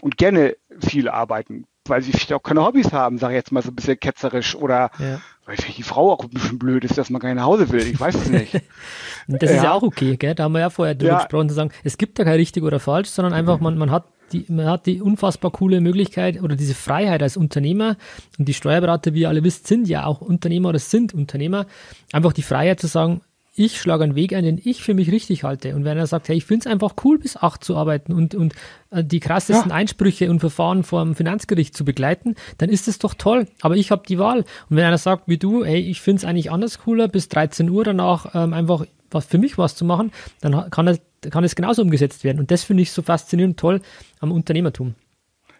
[0.00, 3.62] und gerne viel arbeiten, weil sie vielleicht auch keine Hobbys haben, sage ich jetzt mal
[3.62, 5.20] so ein bisschen ketzerisch oder ja.
[5.46, 7.70] weil vielleicht die Frau auch ein bisschen blöd ist, dass man gar nicht nach Hause
[7.70, 7.86] will.
[7.86, 8.54] Ich weiß es nicht.
[9.28, 9.64] das ist ja.
[9.64, 10.34] ja auch okay, gell?
[10.34, 11.18] Da haben wir ja vorher drüber ja.
[11.18, 14.06] gesprochen, zu sagen, es gibt da kein richtig oder falsch, sondern einfach, man, man hat
[14.32, 17.96] die, man hat die unfassbar coole Möglichkeit oder diese Freiheit als Unternehmer
[18.38, 21.66] und die Steuerberater, wie ihr alle wisst, sind ja auch Unternehmer oder sind Unternehmer,
[22.12, 23.20] einfach die Freiheit zu sagen,
[23.54, 25.76] ich schlage einen Weg ein, den ich für mich richtig halte.
[25.76, 28.34] Und wenn er sagt, hey, ich finde es einfach cool, bis acht zu arbeiten und,
[28.34, 28.54] und
[28.90, 29.76] äh, die krassesten ja.
[29.76, 33.46] Einsprüche und Verfahren vor dem Finanzgericht zu begleiten, dann ist es doch toll.
[33.60, 34.38] Aber ich habe die Wahl.
[34.38, 37.68] Und wenn einer sagt, wie du, hey, ich finde es eigentlich anders cooler, bis 13
[37.68, 40.98] Uhr danach ähm, einfach was für mich was zu machen, dann kann, er,
[41.30, 42.38] kann es genauso umgesetzt werden.
[42.38, 43.80] Und das finde ich so faszinierend toll
[44.20, 44.94] am Unternehmertum.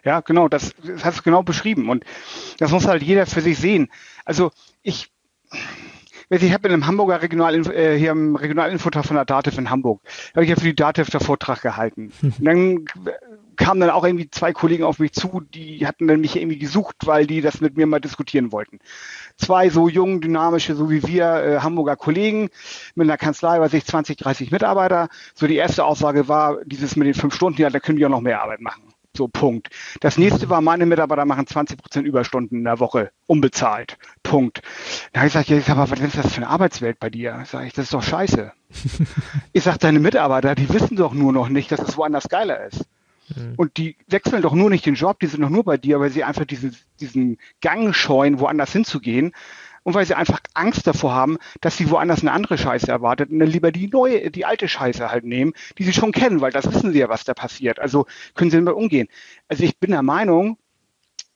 [0.05, 1.89] Ja, genau, das, das hast du genau beschrieben.
[1.89, 2.05] Und
[2.59, 3.89] das muss halt jeder für sich sehen.
[4.25, 4.51] Also
[4.83, 5.11] ich,
[6.29, 10.01] ich habe in einem Hamburger Regional, äh, hier im Regionalinfotag von der DATEV in Hamburg,
[10.35, 12.13] habe ich ja für die DATEV der Vortrag gehalten.
[12.23, 12.85] Und dann
[13.63, 16.97] kamen dann auch irgendwie zwei Kollegen auf mich zu, die hatten dann mich irgendwie gesucht,
[17.05, 18.81] weil die das mit mir mal diskutieren wollten.
[19.37, 22.51] Zwei so jung, dynamische, so wie wir, äh, Hamburger Kollegen
[22.97, 25.09] mit einer Kanzlei, weiß ich, 20, 30 Mitarbeiter.
[25.35, 28.11] So die erste Aussage war, dieses mit den fünf Stunden, ja, da können die auch
[28.11, 28.83] noch mehr Arbeit machen.
[29.17, 29.69] So, Punkt.
[30.01, 33.99] Das nächste war, meine Mitarbeiter machen 20 Prozent Überstunden in der Woche, unbezahlt.
[34.23, 34.63] Punkt.
[35.13, 37.11] Da habe ich gesagt, ja, ich sag, aber was ist das für eine Arbeitswelt bei
[37.11, 37.45] dir?
[37.47, 38.53] Sag ich, das ist doch scheiße.
[39.53, 42.87] ich sag, deine Mitarbeiter, die wissen doch nur noch nicht, dass es woanders geiler ist.
[43.29, 43.55] Mhm.
[43.57, 46.11] Und die wechseln doch nur nicht den Job, die sind doch nur bei dir, weil
[46.11, 49.33] sie einfach diesen, diesen Gang scheuen, woanders hinzugehen
[49.83, 53.39] und weil sie einfach Angst davor haben, dass sie woanders eine andere Scheiße erwartet und
[53.39, 56.73] dann lieber die neue, die alte Scheiße halt nehmen, die sie schon kennen, weil das
[56.73, 57.79] wissen sie ja, was da passiert.
[57.79, 59.09] Also können sie damit umgehen.
[59.49, 60.57] Also ich bin der Meinung,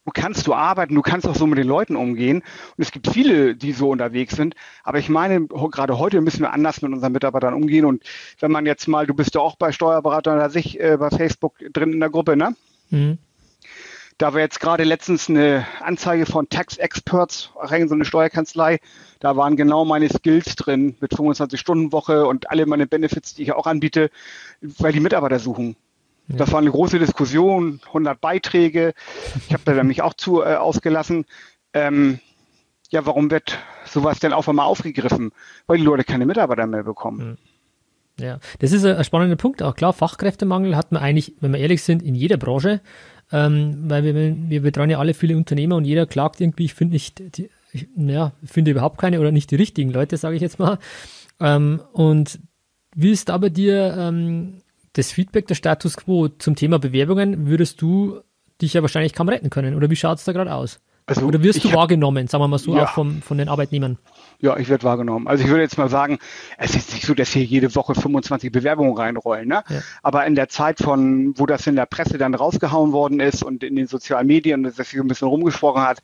[0.06, 2.38] du kannst du arbeiten, du kannst auch so mit den Leuten umgehen.
[2.38, 4.54] Und es gibt viele, die so unterwegs sind.
[4.84, 7.84] Aber ich meine, gerade heute müssen wir anders mit unseren Mitarbeitern umgehen.
[7.84, 8.04] Und
[8.38, 11.58] wenn man jetzt mal, du bist ja auch bei Steuerberatern, da sich äh, bei Facebook
[11.72, 12.54] drin in der Gruppe, ne?
[12.90, 13.18] Mhm.
[14.18, 18.78] Da war jetzt gerade letztens eine Anzeige von Tax Experts, so eine Steuerkanzlei.
[19.20, 23.66] Da waren genau meine Skills drin mit 25-Stunden-Woche und alle meine Benefits, die ich auch
[23.66, 24.10] anbiete,
[24.62, 25.76] weil die Mitarbeiter suchen.
[26.28, 26.36] Ja.
[26.36, 28.94] Das war eine große Diskussion, 100 Beiträge.
[29.48, 31.24] Ich habe da mich auch zu äh, ausgelassen.
[31.72, 32.18] Ähm,
[32.90, 35.32] ja, warum wird sowas denn auf einmal aufgegriffen?
[35.66, 37.38] Weil die Leute keine Mitarbeiter mehr bekommen.
[38.18, 39.62] Ja, das ist ein spannender Punkt.
[39.62, 42.80] Auch klar, Fachkräftemangel hat man eigentlich, wenn wir ehrlich sind, in jeder Branche
[43.32, 46.94] ähm, weil wir, wir betreuen ja alle viele Unternehmer und jeder klagt irgendwie, ich finde
[46.94, 50.58] nicht, die, ich, ja, finde überhaupt keine oder nicht die richtigen Leute, sage ich jetzt
[50.58, 50.78] mal.
[51.40, 52.38] Ähm, und
[52.94, 54.62] wie ist da bei dir ähm,
[54.96, 57.46] das Feedback, der Status quo zum Thema Bewerbungen?
[57.46, 58.20] Würdest du
[58.60, 60.80] dich ja wahrscheinlich kaum retten können oder wie schaut es da gerade aus?
[61.06, 62.84] Also Oder wirst du wahrgenommen, sagen wir mal so, ja.
[62.84, 63.96] auch vom, von den Arbeitnehmern?
[64.40, 65.26] Ja, ich werde wahrgenommen.
[65.28, 66.18] Also ich würde jetzt mal sagen,
[66.58, 69.48] es ist nicht so, dass hier jede Woche 25 Bewerbungen reinrollen.
[69.48, 69.62] Ne?
[69.68, 69.80] Ja.
[70.02, 73.62] Aber in der Zeit von, wo das in der Presse dann rausgehauen worden ist und
[73.62, 76.00] in den sozialen Medien, dass sich ein bisschen rumgesprochen hat,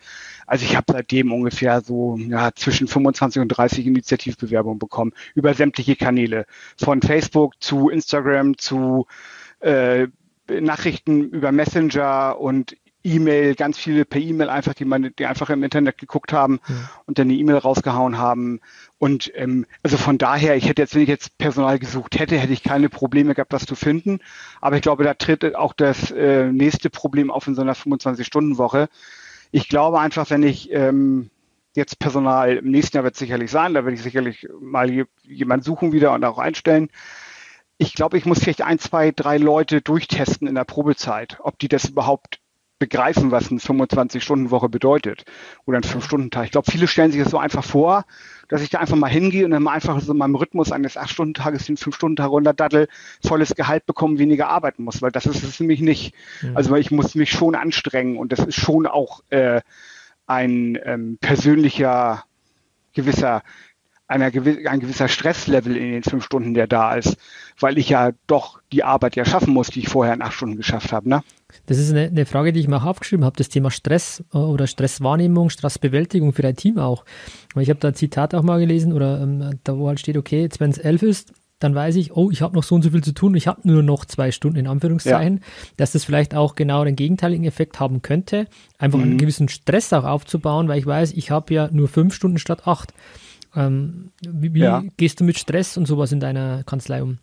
[0.47, 5.97] also ich habe seitdem ungefähr so ja, zwischen 25 und 30 Initiativbewerbungen bekommen über sämtliche
[5.97, 6.47] Kanäle.
[6.77, 9.07] Von Facebook zu Instagram zu
[9.61, 10.09] äh,
[10.49, 15.63] Nachrichten über Messenger und E-Mail, ganz viele per E-Mail einfach, die man, die einfach im
[15.63, 16.75] Internet geguckt haben ja.
[17.07, 18.61] und dann die E-Mail rausgehauen haben.
[18.99, 22.53] Und ähm, also von daher, ich hätte jetzt, wenn ich jetzt Personal gesucht hätte, hätte
[22.53, 24.21] ich keine Probleme gehabt, das zu finden.
[24.61, 28.89] Aber ich glaube, da tritt auch das äh, nächste Problem auf in so einer 25-Stunden-Woche.
[29.51, 31.31] Ich glaube einfach, wenn ich ähm,
[31.75, 35.65] jetzt Personal im nächsten Jahr wird es sicherlich sein, da werde ich sicherlich mal jemand
[35.65, 36.89] suchen wieder und auch einstellen.
[37.79, 41.69] Ich glaube, ich muss vielleicht ein, zwei, drei Leute durchtesten in der Probezeit, ob die
[41.69, 42.42] das überhaupt
[42.83, 45.25] begreifen, was eine 25-Stunden-Woche bedeutet
[45.67, 46.47] oder ein 5-Stunden-Tag.
[46.47, 48.05] Ich glaube, viele stellen sich das so einfach vor,
[48.49, 50.97] dass ich da einfach mal hingehe und dann mal einfach so in meinem Rhythmus eines
[50.97, 52.89] 8-Stunden-Tages den 5-Stunden-Tag runterdattel,
[53.25, 56.13] volles Gehalt bekommen, weniger arbeiten muss, weil das ist es nämlich nicht.
[56.43, 56.57] Mhm.
[56.57, 59.61] Also ich muss mich schon anstrengen und das ist schon auch äh,
[60.27, 62.25] ein ähm, persönlicher
[62.95, 63.43] gewisser
[64.13, 67.17] einer gewiss, ein gewisser Stresslevel in den fünf Stunden, der da ist,
[67.59, 70.57] weil ich ja doch die Arbeit ja schaffen muss, die ich vorher in acht Stunden
[70.57, 71.09] geschafft habe.
[71.09, 71.23] Ne?
[71.67, 74.39] Das ist eine, eine Frage, die ich mir auch aufgeschrieben habe, das Thema Stress äh,
[74.39, 77.05] oder Stresswahrnehmung, Stressbewältigung für dein Team auch.
[77.59, 80.43] Ich habe da ein Zitat auch mal gelesen oder ähm, da wo halt steht, okay,
[80.43, 82.91] jetzt wenn es elf ist, dann weiß ich, oh, ich habe noch so und so
[82.91, 85.43] viel zu tun, ich habe nur noch zwei Stunden in Anführungszeichen, ja.
[85.77, 88.49] dass das vielleicht auch genau den gegenteiligen Effekt haben könnte,
[88.79, 89.05] einfach mhm.
[89.05, 92.67] einen gewissen Stress auch aufzubauen, weil ich weiß, ich habe ja nur fünf Stunden statt
[92.67, 92.93] acht.
[93.55, 94.83] Ähm, wie, wie ja.
[94.97, 97.19] gehst du mit Stress und sowas in deiner Kanzlei um?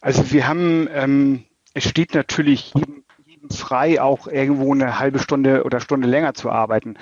[0.00, 5.64] Also wir haben, ähm, es steht natürlich jedem, jedem frei, auch irgendwo eine halbe Stunde
[5.64, 6.96] oder Stunde länger zu arbeiten.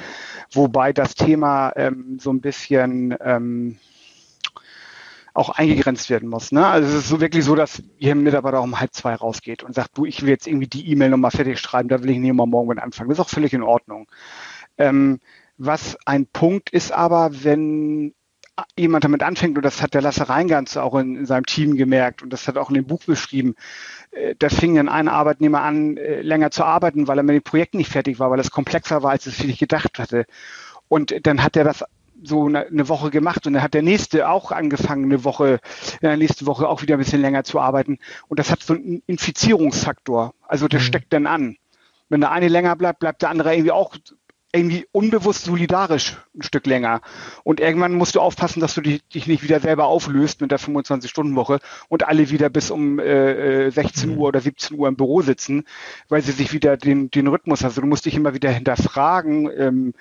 [0.53, 3.79] Wobei das Thema ähm, so ein bisschen ähm,
[5.39, 6.53] auch eingegrenzt werden muss.
[6.53, 6.67] Ne?
[6.67, 9.75] Also es ist so wirklich so, dass ihr Mitarbeiter auch um halb zwei rausgeht und
[9.75, 12.35] sagt, du, ich will jetzt irgendwie die E-Mail nochmal fertig schreiben, da will ich nicht
[12.35, 13.09] mal morgen mit anfangen.
[13.09, 14.09] Das ist auch völlig in Ordnung.
[14.77, 15.21] Ähm,
[15.57, 18.15] was ein Punkt ist aber, wenn
[18.77, 22.23] jemand damit anfängt, und das hat der Lasse Reingans auch in, in, seinem Team gemerkt
[22.23, 23.55] und das hat auch in dem Buch beschrieben,
[24.11, 27.43] äh, da fing dann ein Arbeitnehmer an, äh, länger zu arbeiten, weil er mit dem
[27.43, 30.27] Projekt nicht fertig war, weil es komplexer war, als es vielleicht gedacht hatte.
[30.89, 31.85] Und dann hat er das
[32.23, 35.61] so eine, Woche gemacht und dann hat der nächste auch angefangen, eine Woche,
[36.01, 37.99] in der nächsten Woche auch wieder ein bisschen länger zu arbeiten.
[38.29, 40.35] Und das hat so einen Infizierungsfaktor.
[40.47, 40.85] Also der mhm.
[40.85, 41.57] steckt dann an.
[42.09, 43.95] Wenn der eine länger bleibt, bleibt der andere irgendwie auch
[44.53, 47.03] irgendwie unbewusst solidarisch ein Stück länger.
[47.45, 50.59] Und irgendwann musst du aufpassen, dass du dich, dich nicht wieder selber auflöst mit der
[50.59, 54.19] 25-Stunden-Woche und alle wieder bis um äh, 16 mhm.
[54.19, 55.65] Uhr oder 17 Uhr im Büro sitzen,
[56.09, 59.95] weil sie sich wieder den, den Rhythmus, also du musst dich immer wieder hinterfragen, ähm,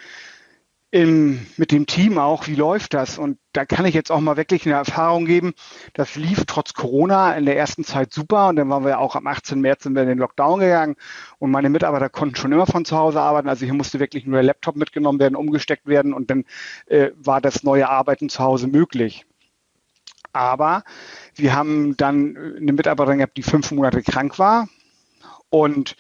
[0.98, 3.20] im, mit dem Team auch, wie läuft das?
[3.20, 5.54] Und da kann ich jetzt auch mal wirklich eine Erfahrung geben.
[5.94, 9.28] Das lief trotz Corona in der ersten Zeit super und dann waren wir auch am
[9.28, 9.62] 18.
[9.62, 10.96] März sind wir in den Lockdown gegangen
[11.38, 13.48] und meine Mitarbeiter konnten schon immer von zu Hause arbeiten.
[13.48, 16.46] Also hier musste wirklich nur der Laptop mitgenommen werden, umgesteckt werden und dann
[16.88, 19.28] äh, war das neue Arbeiten zu Hause möglich.
[20.34, 20.84] Aber
[21.36, 24.68] wir haben dann eine Mitarbeiterin gehabt, die fünf Monate krank war
[25.50, 25.96] und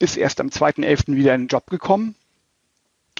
[0.00, 1.14] ist erst am 2.11.
[1.14, 2.16] wieder in den Job gekommen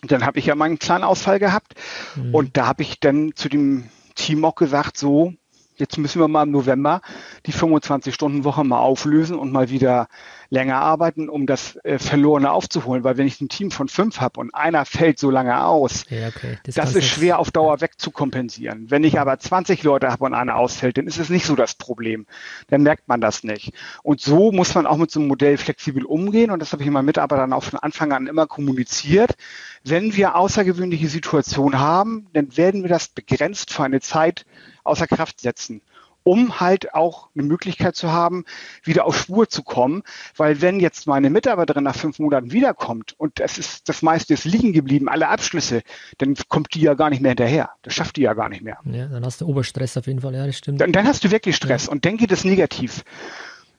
[0.03, 1.75] dann habe ich ja meinen kleinen Ausfall gehabt
[2.17, 2.35] mhm.
[2.35, 5.35] und da habe ich dann zu dem Team auch gesagt, so,
[5.81, 7.01] jetzt müssen wir mal im November
[7.47, 10.09] die 25-Stunden-Woche mal auflösen und mal wieder
[10.51, 13.05] länger arbeiten, um das äh, Verlorene aufzuholen.
[13.05, 16.29] Weil wenn ich ein Team von fünf habe und einer fällt so lange aus, ja,
[16.29, 16.59] okay.
[16.65, 18.91] das, das ist schwer auf Dauer wegzukompensieren.
[18.91, 21.75] Wenn ich aber 20 Leute habe und einer ausfällt, dann ist es nicht so das
[21.75, 22.27] Problem.
[22.69, 23.73] Dann merkt man das nicht.
[24.03, 26.51] Und so muss man auch mit so einem Modell flexibel umgehen.
[26.51, 29.37] Und das habe ich meinen Mitarbeitern auch von Anfang an immer kommuniziert.
[29.85, 34.45] Wenn wir außergewöhnliche Situationen haben, dann werden wir das begrenzt für eine Zeit
[34.85, 35.81] außer Kraft setzen
[36.23, 38.45] um halt auch eine Möglichkeit zu haben,
[38.83, 40.03] wieder auf Spur zu kommen.
[40.37, 44.45] Weil wenn jetzt meine Mitarbeiterin nach fünf Monaten wiederkommt und es ist das meiste ist
[44.45, 45.83] liegen geblieben, alle Abschlüsse,
[46.19, 47.71] dann kommt die ja gar nicht mehr hinterher.
[47.83, 48.79] Das schafft die ja gar nicht mehr.
[48.85, 50.81] Ja, dann hast du Oberstress auf jeden Fall, ja, das stimmt.
[50.81, 51.93] Dann, dann hast du wirklich Stress ja.
[51.93, 53.05] und dann geht es negativ.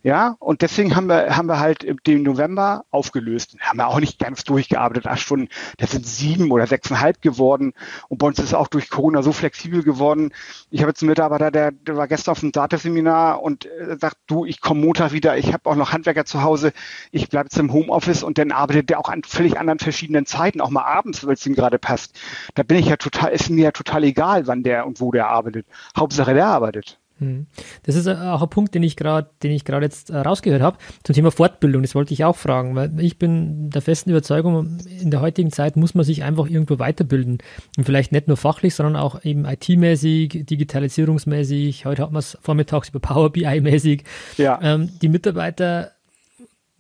[0.04, 3.56] Ja, und deswegen haben wir, haben wir halt den November aufgelöst.
[3.60, 5.48] Haben wir auch nicht ganz durchgearbeitet, acht Stunden.
[5.78, 7.74] Das sind sieben oder sechseinhalb geworden.
[8.08, 10.34] Und bei uns ist auch durch Corona so flexibel geworden.
[10.72, 14.18] Ich habe jetzt einen Mitarbeiter, der, der war gestern auf einem Dataseminar und äh, sagt,
[14.26, 16.74] du, ich komme Montag wieder, ich habe auch noch Handwerker zu Hause,
[17.12, 20.62] ich bleibe jetzt im Homeoffice und dann arbeitet der auch an völlig anderen verschiedenen Zeiten,
[20.62, 22.20] auch mal abends, weil es ihm gerade passt.
[22.56, 25.28] Da bin ich ja total, ist mir ja total egal, wann der und wo der
[25.28, 25.68] arbeitet.
[25.96, 27.01] Hauptsache der arbeitet.
[27.22, 27.46] Hm.
[27.84, 30.80] Das ist auch ein Punkt, den ich gerade, den ich gerade jetzt äh, rausgehört habe
[31.04, 31.84] zum Thema Fortbildung.
[31.84, 35.78] Das wollte ich auch fragen, weil ich bin der festen Überzeugung, in der heutigen Zeit
[35.78, 37.38] muss man sich einfach irgendwo weiterbilden
[37.78, 41.86] und vielleicht nicht nur fachlich, sondern auch eben IT-mäßig, digitalisierungsmäßig.
[41.86, 44.04] Heute hat man es vormittags über Power BI-mäßig.
[44.38, 44.60] Ja.
[44.64, 45.92] Ähm, die Mitarbeiter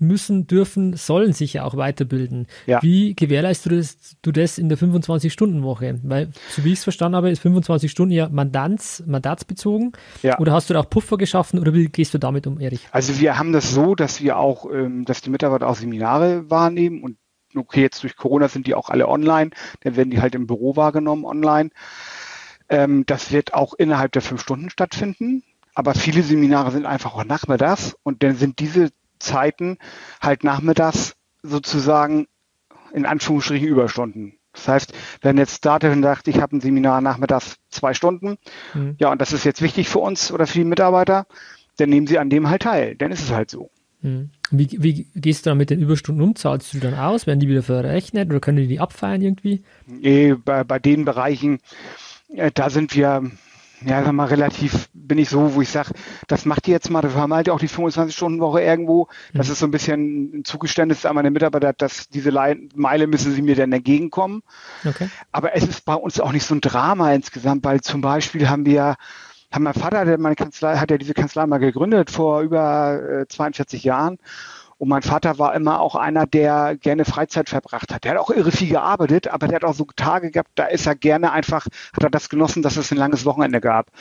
[0.01, 2.47] müssen, dürfen, sollen sich ja auch weiterbilden.
[2.65, 2.81] Ja.
[2.81, 5.99] Wie gewährleistest du das, du das in der 25-Stunden-Woche?
[6.03, 9.93] Weil, so wie ich es verstanden habe, ist 25 Stunden ja Mandants, mandatsbezogen.
[10.23, 10.39] Ja.
[10.39, 12.87] Oder hast du da auch Puffer geschaffen oder wie gehst du damit um, Erich?
[12.91, 17.03] Also wir haben das so, dass wir auch, ähm, dass die Mitarbeiter auch Seminare wahrnehmen
[17.03, 17.17] und
[17.55, 20.75] okay, jetzt durch Corona sind die auch alle online, dann werden die halt im Büro
[20.75, 21.69] wahrgenommen online.
[22.69, 25.43] Ähm, das wird auch innerhalb der fünf Stunden stattfinden.
[25.73, 28.89] Aber viele Seminare sind einfach auch nachmittags und dann sind diese
[29.21, 29.77] Zeiten
[30.21, 32.27] halt nachmittags sozusagen
[32.93, 34.37] in Anführungsstrichen Überstunden.
[34.53, 38.37] Das heißt, wenn jetzt Datev sagt, ich habe ein Seminar nachmittags zwei Stunden,
[38.73, 38.95] mhm.
[38.99, 41.25] ja, und das ist jetzt wichtig für uns oder für die Mitarbeiter,
[41.77, 42.95] dann nehmen sie an dem halt teil.
[42.95, 43.71] Dann ist es halt so.
[44.01, 44.31] Mhm.
[44.49, 46.35] Wie, wie, gehst du dann mit den Überstunden um?
[46.35, 47.27] Zahlst du dann aus?
[47.27, 49.63] Werden die wieder verrechnet oder können die die abfeiern irgendwie?
[49.87, 51.59] Nee, bei, bei den Bereichen,
[52.35, 53.31] äh, da sind wir
[53.85, 55.91] ja, sag mal, relativ bin ich so, wo ich sage,
[56.27, 59.07] das macht ihr jetzt mal, wir haben halt auch die 25-Stunden-Woche irgendwo.
[59.33, 59.53] Das mhm.
[59.53, 62.31] ist so ein bisschen ein Zugeständnis an meine Mitarbeiter, dass diese
[62.75, 64.43] Meile müssen sie mir dann entgegenkommen.
[64.85, 65.09] Okay.
[65.31, 68.65] Aber es ist bei uns auch nicht so ein Drama insgesamt, weil zum Beispiel haben
[68.65, 68.95] wir
[69.51, 73.27] haben mein Vater, der meine Kanzlei, hat ja diese Kanzlei mal gegründet vor über äh,
[73.27, 74.17] 42 Jahren.
[74.81, 78.03] Und mein Vater war immer auch einer, der gerne Freizeit verbracht hat.
[78.03, 80.87] Der hat auch irre viel gearbeitet, aber der hat auch so Tage gehabt, da ist
[80.87, 83.91] er gerne einfach, hat er das genossen, dass es ein langes Wochenende gab.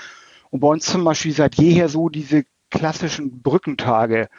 [0.48, 4.30] Und bei uns zum Beispiel seit jeher so diese klassischen Brückentage.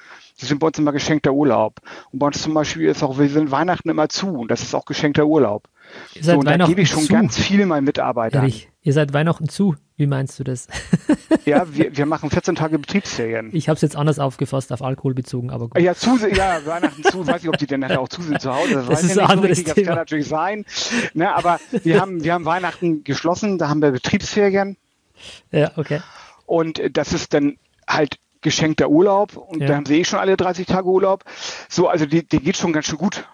[0.41, 1.79] Die sind bei uns immer geschenkter Urlaub.
[2.11, 4.73] Und bei uns zum Beispiel ist auch, wir sind Weihnachten immer zu und das ist
[4.73, 5.67] auch geschenkter Urlaub.
[6.15, 7.13] Ihr seid so, und da gebe ich schon zu.
[7.13, 8.41] ganz viel meinen Mitarbeitern.
[8.41, 9.75] Ehrlich, ihr seid Weihnachten zu.
[10.01, 10.65] Wie meinst du das?
[11.45, 13.51] ja, wir, wir machen 14 Tage Betriebsferien.
[13.53, 15.79] Ich habe es jetzt anders aufgefasst, auf Alkohol bezogen, aber gut.
[15.79, 18.73] Ja, zu, ja Weihnachten zu, weiß ich, ob die denn auch zu sind zu Hause.
[18.73, 19.85] Das, das ist ja ein anderes so richtig, Thema.
[19.85, 20.65] Das kann natürlich sein.
[21.13, 24.75] Ne, aber wir haben, wir haben Weihnachten geschlossen, da haben wir Betriebsferien.
[25.51, 26.01] Ja, okay.
[26.47, 29.67] Und das ist dann halt geschenkter Urlaub und ja.
[29.67, 31.25] da haben sie eh schon alle 30 Tage Urlaub.
[31.69, 33.27] So, also die, die geht schon ganz schön gut.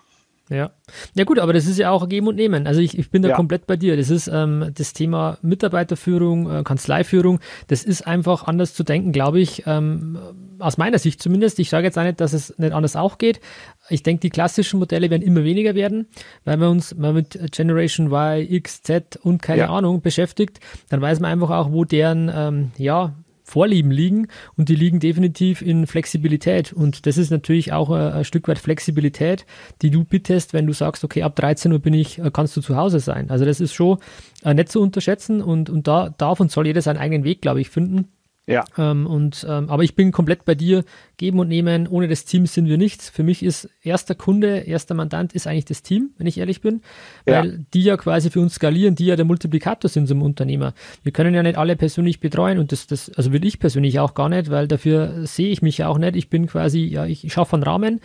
[0.50, 0.72] Ja.
[1.14, 2.68] Ja gut, aber das ist ja auch Geben und Nehmen.
[2.68, 3.36] Also ich, ich bin da ja.
[3.36, 3.98] komplett bei dir.
[3.98, 7.40] Das ist ähm, das Thema Mitarbeiterführung, äh, Kanzleiführung.
[7.68, 9.64] Das ist einfach anders zu denken, glaube ich.
[9.68, 10.18] Ähm,
[10.60, 11.60] aus meiner Sicht zumindest.
[11.60, 13.42] Ich sage jetzt auch nicht, dass es nicht anders auch geht.
[13.90, 16.08] Ich denke, die klassischen Modelle werden immer weniger werden,
[16.46, 19.70] weil wir uns mal mit Generation Y, X, Z und keine ja.
[19.70, 20.60] Ahnung beschäftigt.
[20.90, 23.14] Dann weiß man einfach auch, wo deren ähm, ja
[23.48, 28.24] Vorlieben liegen und die liegen definitiv in Flexibilität und das ist natürlich auch ein, ein,
[28.26, 29.46] Stück weit Flexibilität,
[29.82, 32.62] die du bittest, wenn du sagst, okay, ab 13 Uhr bin ich, äh, kannst du
[32.62, 33.30] zu Hause sein.
[33.30, 34.00] Also das ist schon
[34.44, 37.62] äh, nicht zu unterschätzen und, und da darf und soll jeder seinen eigenen Weg, glaube
[37.62, 38.10] ich, finden.
[38.48, 38.64] Ja.
[38.78, 40.86] Ähm, und, ähm, aber ich bin komplett bei dir.
[41.18, 41.88] Geben und nehmen.
[41.88, 43.10] Ohne das Team sind wir nichts.
[43.10, 46.82] Für mich ist erster Kunde, erster Mandant ist eigentlich das Team, wenn ich ehrlich bin.
[47.26, 47.40] Ja.
[47.40, 50.74] Weil die ja quasi für uns skalieren, die ja der Multiplikator sind zum Unternehmer.
[51.04, 54.14] Wir können ja nicht alle persönlich betreuen und das, das, also will ich persönlich auch
[54.14, 56.16] gar nicht, weil dafür sehe ich mich ja auch nicht.
[56.16, 58.00] Ich bin quasi, ja, ich schaffe einen Rahmen,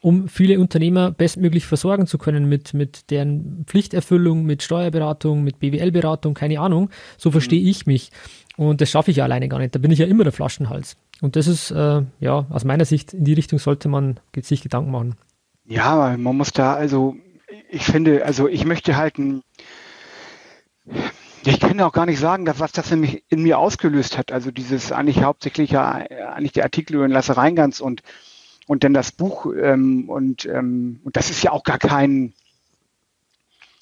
[0.00, 6.34] um viele Unternehmer bestmöglich versorgen zu können mit, mit deren Pflichterfüllung, mit Steuerberatung, mit BWL-Beratung,
[6.34, 6.90] keine Ahnung.
[7.16, 7.68] So verstehe mhm.
[7.68, 8.10] ich mich.
[8.56, 9.74] Und das schaffe ich ja alleine gar nicht.
[9.74, 10.96] Da bin ich ja immer der Flaschenhals.
[11.20, 14.90] Und das ist, äh, ja, aus meiner Sicht, in die Richtung sollte man sich Gedanken
[14.90, 15.16] machen.
[15.64, 17.16] Ja, man muss da, also,
[17.70, 19.42] ich finde, also ich möchte halt ein,
[21.44, 24.32] ich kann ja auch gar nicht sagen, was das in, mich, in mir ausgelöst hat.
[24.32, 28.02] Also dieses eigentlich hauptsächlich ja, eigentlich der Artikel über den Lasse Reingans und,
[28.68, 32.34] und dann das Buch ähm, und, ähm, und das ist ja auch gar kein,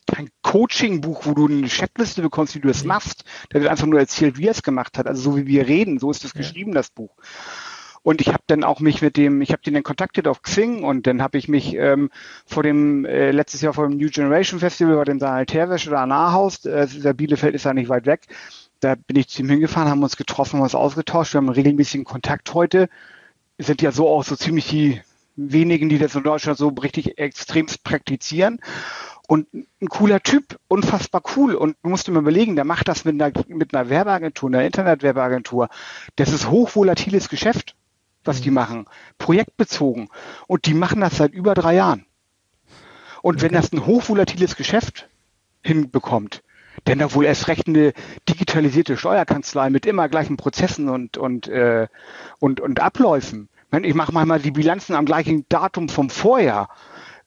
[0.06, 3.24] kein Coaching-Buch, wo du eine Checkliste bekommst, wie du das machst.
[3.50, 5.08] Da wird einfach nur erzählt, wie er es gemacht hat.
[5.08, 6.38] Also so wie wir reden, so ist es ja.
[6.38, 7.16] geschrieben, das Buch.
[8.04, 10.84] Und ich habe dann auch mich mit dem, ich habe den dann kontaktiert auf Xing
[10.84, 12.10] und dann habe ich mich ähm,
[12.46, 16.64] vor dem, äh, letztes Jahr vor dem New Generation Festival bei dem Sanitärwäsche da Nahhaus,
[16.64, 18.28] äh, der Bielefeld ist ja nicht weit weg,
[18.78, 22.04] da bin ich zu ihm hingefahren, haben uns getroffen, haben uns ausgetauscht, wir haben regelmäßigen
[22.04, 22.88] Kontakt heute,
[23.58, 25.00] sind ja so auch so ziemlich die
[25.36, 28.60] wenigen, die das in Deutschland so richtig extremst praktizieren.
[29.28, 31.54] Und ein cooler Typ, unfassbar cool.
[31.54, 34.64] Und du musst dir mal überlegen, der macht das mit einer, mit einer Werbeagentur, einer
[34.64, 35.68] Internetwerbeagentur.
[36.14, 37.74] Das ist hochvolatiles Geschäft,
[38.24, 38.42] was mhm.
[38.42, 38.86] die machen.
[39.18, 40.08] Projektbezogen.
[40.46, 42.06] Und die machen das seit über drei Jahren.
[43.20, 45.08] Und wenn das ein hochvolatiles Geschäft
[45.62, 46.44] hinbekommt,
[46.86, 47.92] denn da wohl erst recht eine
[48.28, 51.88] digitalisierte Steuerkanzlei mit immer gleichen Prozessen und, und, äh,
[52.38, 53.48] und, und Abläufen.
[53.82, 56.68] Ich mache manchmal die Bilanzen am gleichen Datum vom Vorjahr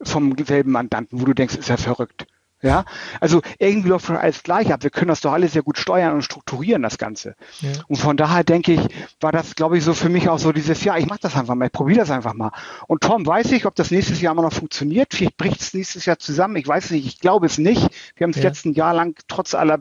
[0.01, 2.25] vom selben Mandanten, wo du denkst, ist ja verrückt.
[2.61, 2.83] Ja,
[3.21, 4.83] also irgendwie läuft alles gleich ab.
[4.83, 7.35] Wir können das doch alles sehr gut steuern und strukturieren, das Ganze.
[7.61, 7.71] Ja.
[7.87, 8.81] Und von daher denke ich,
[9.21, 11.55] war das, glaube ich, so für mich auch so dieses Jahr, ich mache das einfach
[11.55, 12.51] mal, ich probiere das einfach mal.
[12.87, 15.13] Und Tom, weiß ich, ob das nächstes Jahr mal noch funktioniert?
[15.13, 16.57] Vielleicht bricht es nächstes Jahr zusammen.
[16.57, 17.87] Ich weiß nicht, ich glaube es nicht.
[18.17, 18.43] Wir haben es ja.
[18.43, 19.79] letzten Jahr lang trotz aller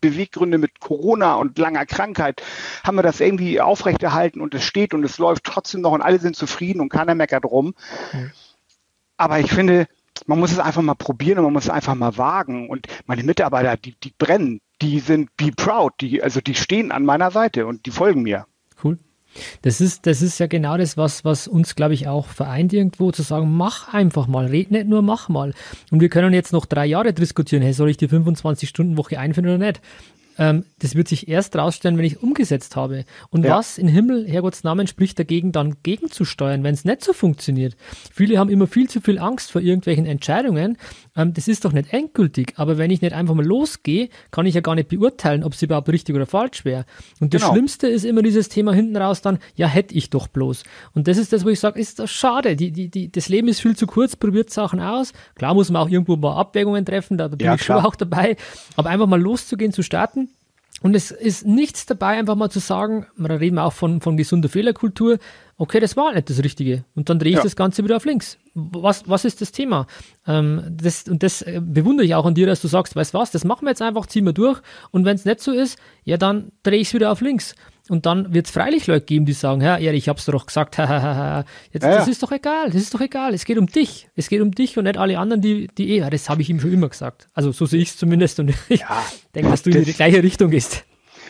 [0.00, 2.42] Beweggründe mit Corona und langer Krankheit,
[2.84, 6.18] haben wir das irgendwie aufrechterhalten und es steht und es läuft trotzdem noch und alle
[6.18, 7.74] sind zufrieden und keiner meckert rum.
[8.12, 8.32] Mhm.
[9.16, 9.86] Aber ich finde,
[10.26, 12.68] man muss es einfach mal probieren und man muss es einfach mal wagen.
[12.68, 17.04] Und meine Mitarbeiter, die, die brennen, die sind be proud, die, also die stehen an
[17.04, 18.46] meiner Seite und die folgen mir.
[18.82, 18.98] Cool.
[19.62, 23.12] Das ist, das ist ja genau das, was, was uns, glaube ich, auch vereint irgendwo,
[23.12, 25.54] zu sagen, mach einfach mal, red nicht nur, mach mal.
[25.90, 29.58] Und wir können jetzt noch drei Jahre diskutieren, hey, soll ich die 25-Stunden-Woche einführen oder
[29.58, 29.80] nicht?
[30.40, 33.04] Ähm, das wird sich erst rausstellen, wenn ich umgesetzt habe.
[33.28, 33.58] Und ja.
[33.58, 37.76] was in Himmel, Herrgotts Namen, spricht dagegen, dann gegenzusteuern, wenn es nicht so funktioniert?
[38.10, 40.78] Viele haben immer viel zu viel Angst vor irgendwelchen Entscheidungen.
[41.20, 42.54] Ähm, das ist doch nicht endgültig.
[42.56, 45.62] Aber wenn ich nicht einfach mal losgehe, kann ich ja gar nicht beurteilen, ob es
[45.62, 46.84] überhaupt richtig oder falsch wäre.
[47.20, 47.52] Und das genau.
[47.52, 50.62] Schlimmste ist immer dieses Thema hinten raus dann, ja, hätte ich doch bloß.
[50.94, 52.56] Und das ist das, wo ich sage, ist das schade.
[52.56, 55.12] Die, die, die, das Leben ist viel zu kurz, probiert Sachen aus.
[55.34, 57.80] Klar muss man auch irgendwo mal Abwägungen treffen, da bin ja, ich klar.
[57.80, 58.36] schon auch dabei.
[58.76, 60.30] Aber einfach mal loszugehen, zu starten,
[60.82, 64.16] und es ist nichts dabei, einfach mal zu sagen, da reden wir auch von, von
[64.16, 65.18] gesunder Fehlerkultur,
[65.58, 66.84] okay, das war nicht das Richtige.
[66.94, 67.42] Und dann drehe ich ja.
[67.42, 68.38] das Ganze wieder auf links.
[68.72, 69.86] Was, was ist das Thema?
[70.26, 73.30] Ähm, das, und das äh, bewundere ich auch an dir, dass du sagst, weißt was,
[73.30, 74.60] das machen wir jetzt einfach, ziehen wir durch.
[74.90, 77.54] Und wenn es nicht so ist, ja, dann drehe ich es wieder auf links.
[77.90, 80.78] Und dann wird es freilich Leute geben, die sagen, Herr Erich, ich hab's doch gesagt,
[80.78, 83.34] Jetzt, ja, das ist doch egal, das ist doch egal.
[83.34, 84.08] Es geht um dich.
[84.14, 86.60] Es geht um dich und nicht alle anderen, die, die eh, das habe ich ihm
[86.60, 87.26] schon immer gesagt.
[87.34, 89.02] Also so sehe ich es zumindest und ich ja,
[89.34, 90.84] denke, dass du das, in die gleiche Richtung gehst.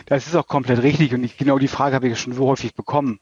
[0.05, 2.75] Das ist auch komplett richtig und ich, genau die Frage habe ich schon so häufig
[2.75, 3.21] bekommen.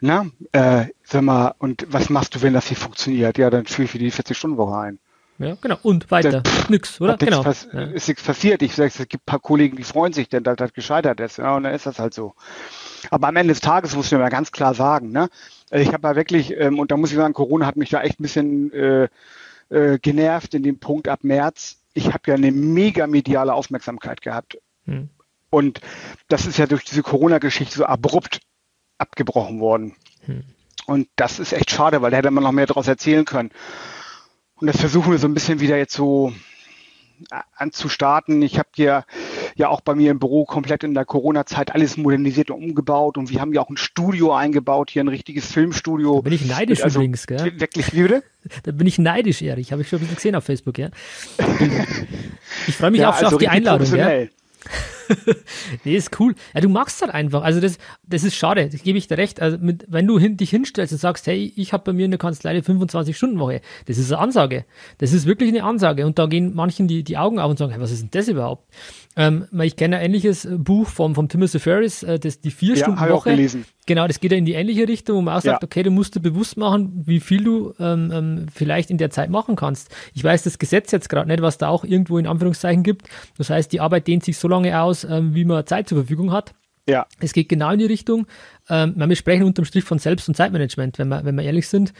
[0.00, 3.38] Na, äh, sag mal, und was machst du, wenn das nicht funktioniert?
[3.38, 4.98] Ja, dann führe ich für die 40-Stunden-Woche ein.
[5.38, 5.78] Ja, genau.
[5.82, 6.42] Und weiter.
[6.42, 7.16] Pff, nix, oder?
[7.16, 7.42] Genau.
[7.42, 7.82] Pass ja.
[7.82, 8.60] Ist nichts passiert.
[8.60, 11.38] Ich sage, es gibt ein paar Kollegen, die freuen sich, denn dass das gescheitert ist.
[11.38, 12.34] Ja, und dann ist das halt so.
[13.10, 15.28] Aber am Ende des Tages muss ich mir mal ganz klar sagen, ne?
[15.70, 18.02] Also ich habe ja wirklich, ähm, und da muss ich sagen, Corona hat mich da
[18.02, 19.08] echt ein bisschen äh,
[19.70, 21.78] äh, genervt in dem Punkt ab März.
[21.94, 24.58] Ich habe ja eine mega mediale Aufmerksamkeit gehabt.
[24.86, 25.08] Hm.
[25.50, 25.80] Und
[26.28, 28.40] das ist ja durch diese Corona-Geschichte so abrupt
[28.98, 29.94] abgebrochen worden.
[30.26, 30.42] Hm.
[30.88, 33.50] Und das ist echt schade, weil da hätte man noch mehr daraus erzählen können.
[34.54, 36.32] Und das versuchen wir so ein bisschen wieder jetzt so
[37.30, 38.40] äh, anzustarten.
[38.40, 39.04] Ich habe dir
[39.54, 43.28] ja auch bei mir im Büro komplett in der Corona-Zeit alles modernisiert und umgebaut und
[43.28, 46.16] wir haben ja auch ein Studio eingebaut, hier ein richtiges Filmstudio.
[46.16, 47.60] Da bin ich neidisch also, übrigens, gell?
[47.60, 48.22] Wirklich, bitte?
[48.62, 49.72] Da bin ich neidisch, Erich.
[49.72, 50.88] Habe ich schon ein bisschen gesehen auf Facebook, ja.
[52.66, 54.30] Ich freue mich ja, auch schon also auf die Einladung, gell?
[55.84, 56.34] nee, ist cool.
[56.54, 57.42] Ja, du magst halt einfach.
[57.42, 59.40] Also das, das ist schade, das gebe ich dir recht.
[59.40, 62.10] Also mit, wenn du hin, dich hinstellst und sagst, hey, ich habe bei mir in
[62.10, 64.64] der Kanzlei eine 25-Stunden-Woche, das ist eine Ansage.
[64.98, 66.06] Das ist wirklich eine Ansage.
[66.06, 68.28] Und da gehen manchen die, die Augen auf und sagen, hey, was ist denn das
[68.28, 68.68] überhaupt?
[69.16, 73.30] Ähm, ich kenne ein ähnliches äh, Buch vom, vom Timothy Ferris, äh, das, die Vier-Stunden-Woche.
[73.30, 73.36] Ja,
[73.88, 75.66] Genau, das geht ja in die ähnliche Richtung, wo man auch sagt, ja.
[75.66, 79.30] okay, du musst dir bewusst machen, wie viel du ähm, ähm, vielleicht in der Zeit
[79.30, 79.88] machen kannst.
[80.12, 83.08] Ich weiß das Gesetz jetzt gerade nicht, was da auch irgendwo in Anführungszeichen gibt.
[83.38, 86.32] Das heißt, die Arbeit dehnt sich so lange aus, ähm, wie man Zeit zur Verfügung
[86.32, 86.52] hat.
[86.86, 87.06] Ja.
[87.18, 88.26] Es geht genau in die Richtung.
[88.68, 91.92] Ähm, wir sprechen unterm Strich von Selbst- und Zeitmanagement, wenn wir, wenn wir ehrlich sind.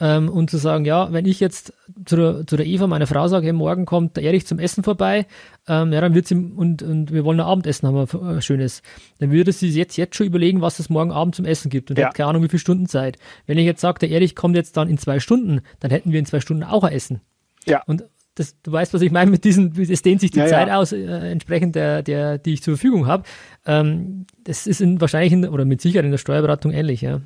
[0.00, 1.72] Ähm, und zu sagen, ja, wenn ich jetzt
[2.04, 4.82] zu der, zu der Eva, meiner Frau, sage, hey, morgen kommt der Erich zum Essen
[4.82, 5.26] vorbei,
[5.68, 8.82] ähm, ja, dann wird sie, und, und wir wollen ein Abendessen haben, ein schönes.
[9.18, 11.98] Dann würde sie jetzt, jetzt schon überlegen, was es morgen Abend zum Essen gibt und
[11.98, 12.06] ja.
[12.06, 13.18] hat keine Ahnung, wie viele Stunden Zeit.
[13.46, 16.18] Wenn ich jetzt sage, der Erich kommt jetzt dann in zwei Stunden, dann hätten wir
[16.18, 17.20] in zwei Stunden auch ein Essen.
[17.66, 17.82] Ja.
[17.86, 18.04] Und
[18.36, 20.76] das, du weißt, was ich meine mit diesen, es dehnt sich die ja, Zeit ja.
[20.76, 23.24] aus, äh, entsprechend der, der, die ich zur Verfügung habe.
[23.64, 27.22] Ähm, das ist in, wahrscheinlich in, oder mit Sicherheit in der Steuerberatung ähnlich, ja.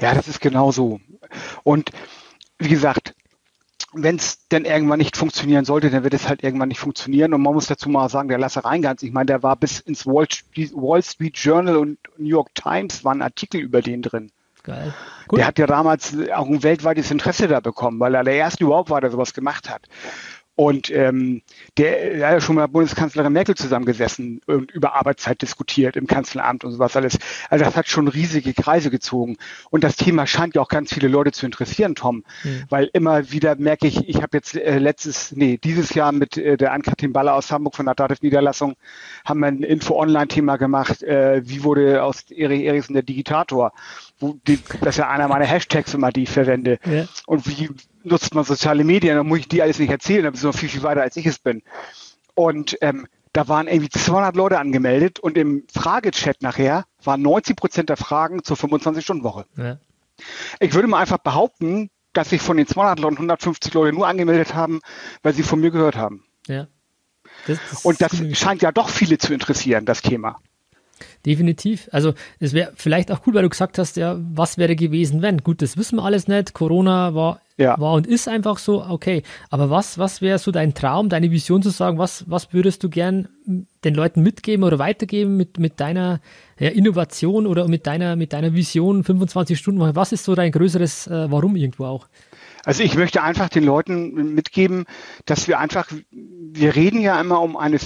[0.00, 1.00] Ja, das ist genau so.
[1.64, 1.90] Und
[2.58, 3.14] wie gesagt,
[3.92, 7.34] wenn es denn irgendwann nicht funktionieren sollte, dann wird es halt irgendwann nicht funktionieren.
[7.34, 10.06] Und man muss dazu mal sagen, der Lasse Reingans, ich meine, der war bis ins
[10.06, 14.30] Wall Street, Wall Street Journal und New York Times waren Artikel über den drin.
[14.62, 14.92] Geil.
[15.30, 15.38] Cool.
[15.38, 18.90] Der hat ja damals auch ein weltweites Interesse da bekommen, weil er der erste überhaupt
[18.90, 19.88] war, der sowas gemacht hat.
[20.56, 21.42] Und ähm,
[21.76, 26.72] der, hat ja schon mal Bundeskanzlerin Merkel zusammengesessen und über Arbeitszeit diskutiert im Kanzleramt und
[26.72, 27.18] sowas alles.
[27.50, 29.36] Also das hat schon riesige Kreise gezogen.
[29.68, 32.24] Und das Thema scheint ja auch ganz viele Leute zu interessieren, Tom.
[32.42, 32.64] Mhm.
[32.70, 36.56] Weil immer wieder merke ich, ich habe jetzt äh, letztes, nee, dieses Jahr mit äh,
[36.56, 38.76] der Ann-Kathrin Baller aus Hamburg von der Dativ-Niederlassung
[39.26, 41.02] haben wir ein Info-Online-Thema gemacht.
[41.02, 43.72] Äh, wie wurde aus Erich Erichsen der Digitator?
[44.18, 46.78] Wo die, das ist ja einer meiner Hashtags immer, die ich verwende.
[46.86, 47.04] Ja.
[47.26, 47.68] Und wie
[48.06, 50.56] nutzt man soziale Medien, dann muss ich die alles nicht erzählen, da bist du noch
[50.56, 51.62] viel, viel weiter, als ich es bin.
[52.34, 57.88] Und ähm, da waren irgendwie 200 Leute angemeldet und im Fragechat nachher waren 90 Prozent
[57.90, 59.46] der Fragen zur 25-Stunden-Woche.
[59.56, 59.78] Ja.
[60.60, 64.54] Ich würde mal einfach behaupten, dass sich von den 200 Leuten 150 Leute nur angemeldet
[64.54, 64.80] haben,
[65.22, 66.24] weil sie von mir gehört haben.
[66.46, 66.68] Ja.
[67.46, 70.40] Das, das und das scheint ja doch viele zu interessieren, das Thema.
[71.26, 71.88] Definitiv.
[71.90, 75.38] Also es wäre vielleicht auch cool, weil du gesagt hast, ja, was wäre gewesen, wenn?
[75.38, 76.54] Gut, das wissen wir alles nicht.
[76.54, 77.76] Corona war, ja.
[77.80, 79.24] war und ist einfach so, okay.
[79.50, 82.88] Aber was, was wäre so dein Traum, deine Vision zu sagen, was, was würdest du
[82.88, 86.20] gern den Leuten mitgeben oder weitergeben mit, mit deiner
[86.60, 89.80] ja, Innovation oder mit deiner, mit deiner Vision 25 Stunden?
[89.96, 92.06] Was ist so dein größeres äh, Warum irgendwo auch?
[92.64, 94.84] Also ich möchte einfach den Leuten mitgeben,
[95.24, 97.78] dass wir einfach, wir reden ja immer um eine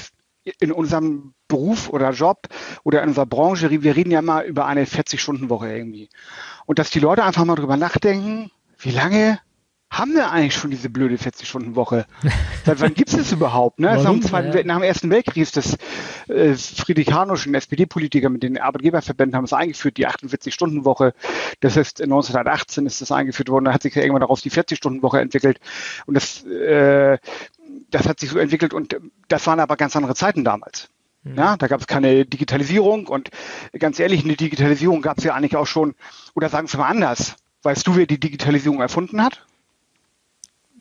[0.59, 2.49] in unserem Beruf oder Job
[2.85, 6.09] oder in unserer Branche, wir reden ja immer über eine 40-Stunden-Woche irgendwie.
[6.67, 9.39] Und dass die Leute einfach mal drüber nachdenken, wie lange
[9.91, 12.07] haben wir eigentlich schon diese blöde 40-Stunden-Woche?
[12.65, 13.81] Seit wann gibt es das überhaupt?
[13.81, 13.89] Ne?
[13.89, 14.21] Warum?
[14.21, 14.63] Nach, dem ja.
[14.65, 15.77] nach dem Ersten Weltkrieg ist das
[16.29, 21.13] äh, Friedrich Hanusch, ein SPD-Politiker mit den Arbeitgeberverbänden, haben es eingeführt, die 48-Stunden-Woche.
[21.59, 23.65] Das ist 1918 ist das eingeführt worden.
[23.65, 25.59] Da hat sich ja irgendwann daraus die 40-Stunden-Woche entwickelt.
[26.07, 27.19] Und das äh,
[27.91, 28.97] das hat sich so entwickelt und
[29.29, 30.89] das waren aber ganz andere Zeiten damals.
[31.23, 31.37] Mhm.
[31.37, 33.31] Ja, da gab es keine Digitalisierung und
[33.79, 35.95] ganz ehrlich, eine Digitalisierung gab es ja eigentlich auch schon,
[36.35, 37.37] oder sagen wir mal anders.
[37.63, 39.45] Weißt du, wer die Digitalisierung erfunden hat?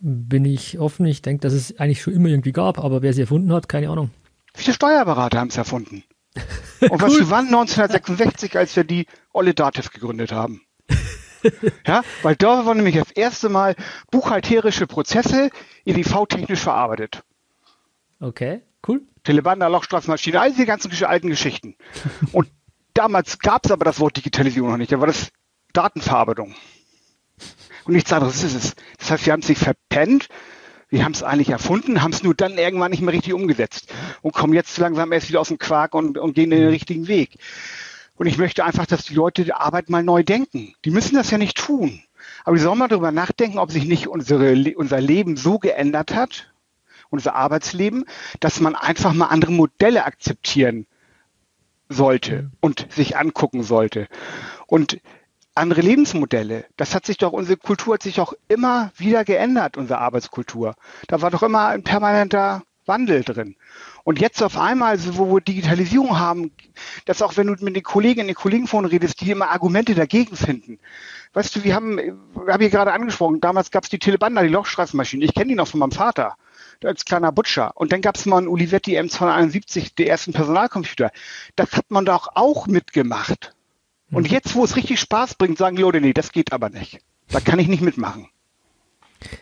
[0.02, 1.06] Bin ich offen.
[1.06, 3.90] Ich denke, dass es eigentlich schon immer irgendwie gab, aber wer sie erfunden hat, keine
[3.90, 4.12] Ahnung.
[4.54, 6.04] Viele Steuerberater haben es erfunden.
[6.82, 7.02] Und cool.
[7.02, 10.62] was du wann 1966, als wir die Olle Dativ gegründet haben?
[11.88, 13.76] ja, weil da wurden nämlich das erste Mal
[14.12, 15.50] buchhalterische Prozesse
[15.86, 17.24] EDV-technisch verarbeitet.
[18.20, 19.02] Okay, cool.
[19.24, 21.76] Telebanda, Lochstraßenmaschine, all diese ganzen alten Geschichten.
[22.32, 22.50] Und
[22.94, 25.32] damals gab es aber das Wort Digitalisierung noch nicht, da war das
[25.74, 26.56] Datenverarbeitung.
[27.86, 28.76] Und nichts anderes ist es.
[28.98, 30.28] Das heißt, wir haben es nicht verpennt,
[30.90, 34.34] wir haben es eigentlich erfunden, haben es nur dann irgendwann nicht mehr richtig umgesetzt und
[34.34, 37.38] kommen jetzt langsam erst wieder aus dem Quark und, und gehen den richtigen Weg.
[38.20, 40.76] Und ich möchte einfach, dass die Leute die Arbeit mal neu denken.
[40.84, 42.04] Die müssen das ja nicht tun.
[42.44, 46.52] Aber die sollen mal darüber nachdenken, ob sich nicht unsere, unser Leben so geändert hat,
[47.10, 48.04] unser Arbeitsleben,
[48.42, 50.86] dass man einfach mal andere Modelle akzeptieren
[51.88, 54.10] sollte und sich angucken sollte.
[54.68, 55.00] Und
[55.56, 56.66] andere Lebensmodelle.
[56.76, 60.76] Das hat sich doch, unsere Kultur hat sich auch immer wieder geändert, unsere Arbeitskultur.
[61.08, 63.56] Da war doch immer ein permanenter Wandel drin.
[64.10, 66.52] Und jetzt auf einmal, wo wir Digitalisierung haben,
[67.06, 69.94] dass auch wenn du mit den Kolleginnen und den Kollegen vorne redest, die immer Argumente
[69.94, 70.80] dagegen finden.
[71.34, 75.24] Weißt du, wir haben, habe ich gerade angesprochen, damals gab es die Telebanda, die Lochstraßenmaschine.
[75.26, 76.38] Ich kenne die noch von meinem Vater
[76.84, 77.74] als kleiner Butcher.
[77.76, 81.12] Und dann gab es mal einen Olivetti M271, die ersten Personalcomputer.
[81.56, 83.54] Das hat man doch auch mitgemacht.
[84.10, 84.34] Und mhm.
[84.34, 86.98] jetzt, wo es richtig Spaß bringt, sagen die Leute, nee, das geht aber nicht.
[87.28, 88.28] Da kann ich nicht mitmachen.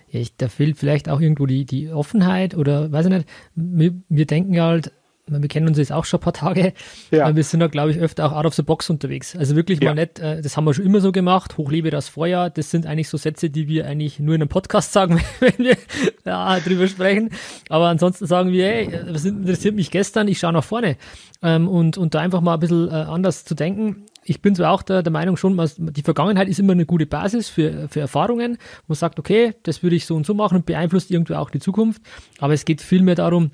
[0.10, 3.28] Ich, da fehlt vielleicht auch irgendwo die, die Offenheit oder weiß ich nicht.
[3.56, 4.92] Wir, wir denken halt,
[5.28, 6.74] wir kennen uns jetzt auch schon ein paar Tage,
[7.12, 7.36] ja.
[7.36, 9.36] wir sind da, glaube ich, öfter auch out of the box unterwegs.
[9.36, 9.90] Also wirklich ja.
[9.94, 12.86] mal nicht, äh, das haben wir schon immer so gemacht, hochlebe das Feuer, das sind
[12.86, 15.78] eigentlich so Sätze, die wir eigentlich nur in einem Podcast sagen, wenn wir
[16.26, 17.32] ja, drüber sprechen.
[17.70, 20.98] Aber ansonsten sagen wir, hey, was interessiert mich gestern, ich schaue nach vorne.
[21.44, 24.06] Ähm, und, und da einfach mal ein bisschen äh, anders zu denken.
[24.30, 27.48] Ich bin zwar auch der, der Meinung schon, die Vergangenheit ist immer eine gute Basis
[27.48, 28.58] für, für Erfahrungen.
[28.88, 31.60] Man sagt, okay, das würde ich so und so machen und beeinflusst irgendwie auch die
[31.60, 32.02] Zukunft.
[32.40, 33.52] Aber es geht vielmehr darum,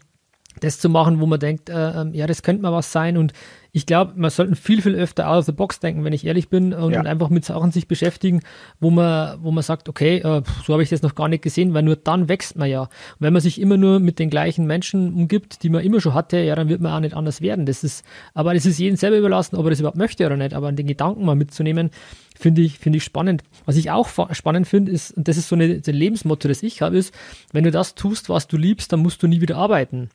[0.60, 3.18] das zu machen, wo man denkt, äh, ähm, ja, das könnte mal was sein.
[3.18, 3.34] Und
[3.76, 6.49] ich glaube, man sollte viel, viel öfter out of the box denken, wenn ich ehrlich
[6.49, 6.99] bin, und, ja.
[6.99, 8.41] und einfach mit Sachen sich beschäftigen,
[8.80, 11.74] wo man, wo man sagt, okay, äh, so habe ich das noch gar nicht gesehen,
[11.74, 12.82] weil nur dann wächst man ja.
[12.82, 12.89] Und
[13.20, 16.38] wenn man sich immer nur mit den gleichen Menschen umgibt, die man immer schon hatte,
[16.38, 17.66] ja, dann wird man auch nicht anders werden.
[17.66, 20.54] Das ist, aber das ist jedem selber überlassen, ob er das überhaupt möchte oder nicht.
[20.54, 21.89] Aber den Gedanken mal mitzunehmen,
[22.38, 23.43] finde ich, finde ich spannend.
[23.66, 26.84] Was ich auch spannend finde, ist, und das ist so eine, ein Lebensmotto, das ich
[26.84, 27.14] habe, ist,
[27.51, 30.10] wenn du das tust, was du liebst, dann musst du nie wieder arbeiten.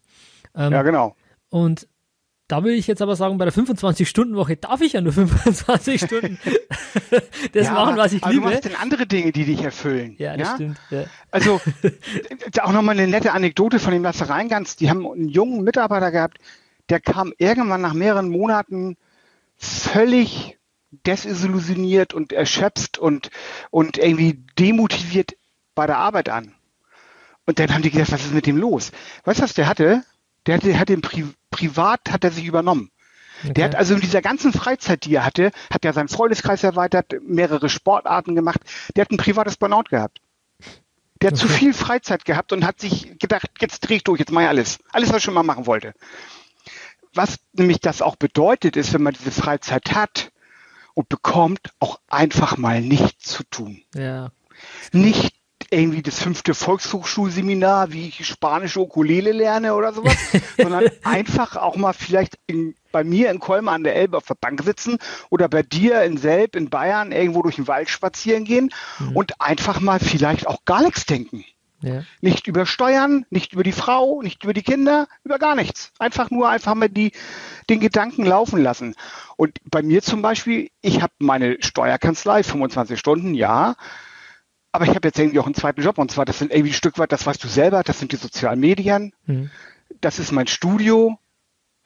[0.58, 1.16] Ähm, ja, genau.
[1.48, 1.88] Und
[2.48, 6.38] da will ich jetzt aber sagen, bei der 25-Stunden-Woche darf ich ja nur 25 Stunden
[7.52, 8.46] das ja, machen, was ich aber liebe.
[8.48, 10.16] Du hast denn andere Dinge, die dich erfüllen.
[10.18, 10.54] Ja, das ja?
[10.54, 10.80] stimmt.
[10.90, 11.04] Ja.
[11.30, 11.60] Also,
[12.62, 14.76] auch nochmal eine nette Anekdote von dem Lasse Reingans.
[14.76, 16.38] Die haben einen jungen Mitarbeiter gehabt,
[16.88, 18.96] der kam irgendwann nach mehreren Monaten
[19.58, 20.58] völlig
[20.90, 23.30] desillusioniert und erschöpft und,
[23.70, 25.36] und irgendwie demotiviert
[25.74, 26.54] bei der Arbeit an.
[27.44, 28.90] Und dann haben die gedacht, was ist mit dem los?
[29.24, 30.02] Weißt du, was der hatte?
[30.48, 32.90] Der hat, der hat den Pri privat hat er sich übernommen.
[33.44, 33.52] Okay.
[33.52, 37.14] Der hat also in dieser ganzen Freizeit, die er hatte, hat er seinen Freundeskreis erweitert,
[37.22, 38.60] mehrere Sportarten gemacht.
[38.96, 40.20] Der hat ein privates Burnout gehabt.
[41.20, 41.46] Der hat okay.
[41.46, 44.48] zu viel Freizeit gehabt und hat sich gedacht, jetzt dreh ich durch, jetzt mache ich
[44.48, 44.78] alles.
[44.90, 45.92] Alles, was ich schon mal machen wollte.
[47.12, 50.32] Was nämlich das auch bedeutet, ist, wenn man diese Freizeit hat
[50.94, 53.82] und bekommt, auch einfach mal nichts zu tun.
[53.94, 54.32] Ja.
[54.92, 55.37] Nicht
[55.70, 60.16] irgendwie das fünfte Volkshochschulseminar, wie ich spanische Ukulele lerne oder sowas,
[60.56, 64.34] sondern einfach auch mal vielleicht in, bei mir in Kolmar an der Elbe auf der
[64.34, 64.98] Bank sitzen
[65.28, 69.16] oder bei dir in Selb in Bayern irgendwo durch den Wald spazieren gehen mhm.
[69.16, 71.44] und einfach mal vielleicht auch gar nichts denken.
[71.80, 72.02] Ja.
[72.20, 75.92] Nicht über Steuern, nicht über die Frau, nicht über die Kinder, über gar nichts.
[75.98, 77.12] Einfach nur einfach mal die,
[77.70, 78.96] den Gedanken laufen lassen.
[79.36, 83.76] Und bei mir zum Beispiel, ich habe meine Steuerkanzlei, 25 Stunden, ja,
[84.78, 86.74] aber ich habe jetzt irgendwie auch einen zweiten Job und zwar, das sind irgendwie ein
[86.74, 89.12] Stück weit, das weißt du selber, das sind die sozialen Medien.
[89.26, 89.50] Mhm.
[90.00, 91.18] Das ist mein Studio,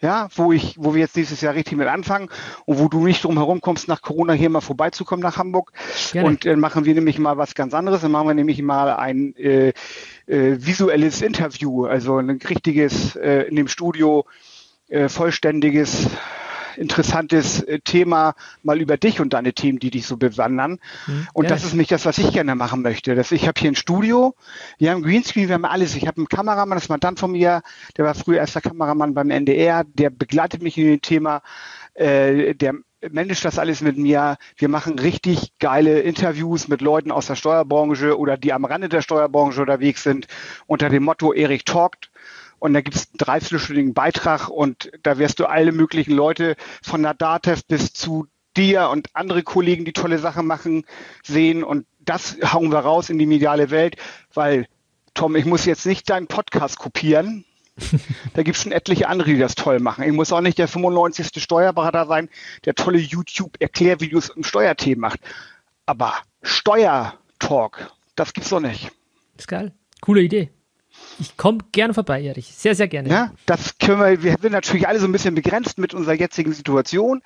[0.03, 2.28] ja, wo ich, wo wir jetzt nächstes Jahr richtig mit anfangen
[2.66, 5.72] und wo du nicht drum herum kommst, nach Corona hier mal vorbeizukommen nach Hamburg.
[6.12, 6.28] Gerne.
[6.28, 8.03] Und dann äh, machen wir nämlich mal was ganz anderes.
[8.03, 9.68] Dann machen wir nämlich mal ein äh,
[10.26, 14.26] äh, visuelles Interview, also ein richtiges äh, in dem Studio
[14.88, 16.11] äh, vollständiges
[16.83, 20.78] interessantes äh, Thema mal über dich und deine Themen, die dich so bewandern.
[21.07, 21.28] Mhm.
[21.33, 21.51] Und ja.
[21.51, 23.14] das ist nicht das, was ich gerne machen möchte.
[23.14, 24.35] Das, ich habe hier ein Studio,
[24.78, 25.97] wir haben Greenscreen, wir haben alles.
[25.97, 27.62] Ich habe einen Kameramann, das ist Mandant von mir,
[27.97, 31.43] der war früher erster Kameramann beim NDR, der begleitet mich in dem Thema,
[31.95, 32.74] äh, der
[33.11, 34.37] managt das alles mit mir.
[34.57, 39.03] Wir machen richtig geile Interviews mit Leuten aus der Steuerbranche oder die am Rande der
[39.03, 40.26] Steuerbranche unterwegs sind,
[40.66, 42.11] unter dem Motto Erik talkt
[42.63, 47.03] und da gibt es einen dreiviertelstündigen Beitrag und da wirst du alle möglichen Leute von
[47.03, 50.85] der DATEV bis zu dir und andere Kollegen, die tolle Sachen machen,
[51.25, 53.97] sehen und das hauen wir raus in die mediale Welt,
[54.33, 54.69] weil
[55.13, 57.45] Tom, ich muss jetzt nicht deinen Podcast kopieren.
[58.35, 60.05] da gibt es schon etliche andere, die das toll machen.
[60.05, 61.43] Ich muss auch nicht der 95.
[61.43, 62.29] Steuerberater sein,
[62.65, 65.19] der tolle YouTube-Erklärvideos im Steuerthemen macht.
[65.85, 68.93] Aber Steuertalk, das gibt's doch nicht.
[69.37, 69.73] Ist geil.
[70.01, 70.53] Coole Idee.
[71.19, 72.55] Ich komme gerne vorbei, Erich.
[72.55, 73.09] Sehr, sehr gerne.
[73.09, 76.53] Ja, das können wir, wir sind natürlich alle so ein bisschen begrenzt mit unserer jetzigen
[76.53, 77.23] Situation.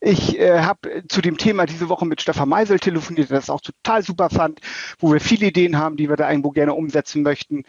[0.00, 3.60] Ich äh, habe zu dem Thema diese Woche mit Stefan Meisel telefoniert, der das auch
[3.60, 4.60] total super fand,
[4.98, 7.64] wo wir viele Ideen haben, die wir da irgendwo gerne umsetzen möchten.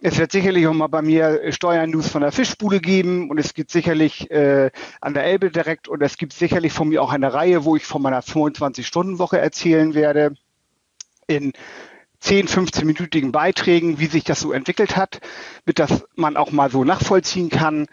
[0.00, 3.72] Es wird sicherlich auch mal bei mir Steuernews von der Fischbude geben und es gibt
[3.72, 4.70] sicherlich äh,
[5.00, 7.84] an der Elbe direkt und es gibt sicherlich von mir auch eine Reihe, wo ich
[7.84, 10.34] von meiner 25-Stunden-Woche erzählen werde
[11.26, 11.52] in
[12.20, 15.20] 10, 15-minütigen Beiträgen, wie sich das so entwickelt hat,
[15.64, 17.86] mit das man auch mal so nachvollziehen kann.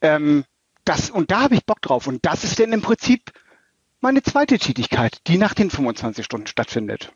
[0.00, 0.44] Ähm,
[0.84, 2.06] das, und da habe ich Bock drauf.
[2.06, 3.32] Und das ist denn im Prinzip
[4.00, 7.12] meine zweite Tätigkeit, die nach den 25 Stunden stattfindet.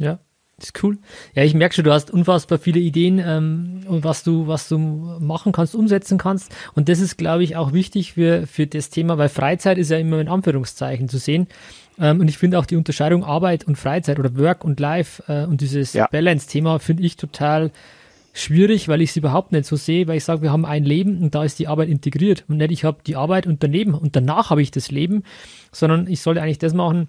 [0.00, 0.18] Ja,
[0.58, 0.98] ist cool.
[1.34, 5.52] Ja, ich merke schon, du hast unfassbar viele Ideen ähm, was du, was du machen
[5.52, 6.54] kannst, umsetzen kannst.
[6.74, 9.98] Und das ist, glaube ich, auch wichtig für, für das Thema, weil Freizeit ist ja
[9.98, 11.48] immer in Anführungszeichen zu sehen.
[11.98, 15.44] Ähm, und ich finde auch die Unterscheidung Arbeit und Freizeit oder Work und Life äh,
[15.46, 16.08] und dieses ja.
[16.10, 17.70] Balance-Thema finde ich total
[18.32, 21.22] schwierig, weil ich es überhaupt nicht so sehe, weil ich sage, wir haben ein Leben
[21.22, 24.16] und da ist die Arbeit integriert und nicht ich habe die Arbeit und daneben und
[24.16, 25.22] danach habe ich das Leben,
[25.70, 27.08] sondern ich sollte eigentlich das machen,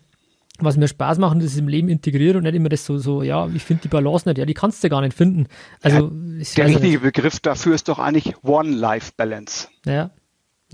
[0.59, 3.23] was mir Spaß macht und das im Leben integriert und nicht immer das so, so
[3.23, 5.47] ja, ich finde die Balance nicht, ja, die kannst du gar nicht finden.
[5.81, 6.99] Also, ja, der richtige.
[6.99, 9.69] Begriff dafür ist doch eigentlich One-Life-Balance.
[9.85, 10.11] Ja,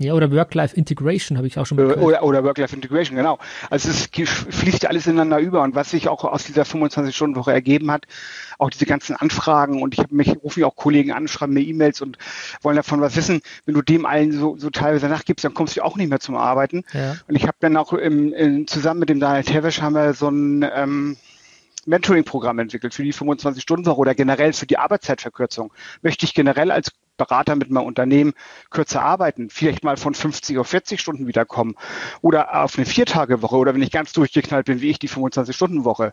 [0.00, 2.00] Ja, oder Work-Life-Integration habe ich auch schon mal gehört.
[2.00, 3.38] Oder, oder Work-Life-Integration, genau.
[3.68, 7.90] Also es fließt ja alles ineinander über und was sich auch aus dieser 25-Stunden-Woche ergeben
[7.90, 8.06] hat,
[8.58, 11.60] auch diese ganzen Anfragen und ich habe mich, rufe mich auch Kollegen an, schreiben mir
[11.60, 12.16] E-Mails und
[12.62, 13.42] wollen davon was wissen.
[13.66, 16.34] Wenn du dem allen so, so teilweise nachgibst, dann kommst du auch nicht mehr zum
[16.34, 16.82] Arbeiten.
[16.94, 17.16] Ja.
[17.28, 20.30] Und ich habe dann auch im, in, zusammen mit dem Daniel Tevesch haben wir so
[20.30, 21.18] ein ähm,
[21.84, 25.74] Mentoring-Programm entwickelt für die 25-Stunden-Woche oder generell für die Arbeitszeitverkürzung.
[26.00, 26.90] Möchte ich generell als
[27.20, 28.32] Berater mit meinem Unternehmen
[28.70, 31.74] kürzer arbeiten, vielleicht mal von 50 auf 40 Stunden wiederkommen
[32.22, 36.12] oder auf eine Viertagewoche oder wenn ich ganz durchgeknallt bin, wie ich, die 25-Stunden-Woche.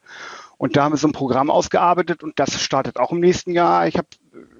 [0.57, 3.87] Und da haben wir so ein Programm ausgearbeitet und das startet auch im nächsten Jahr.
[3.87, 4.07] Ich habe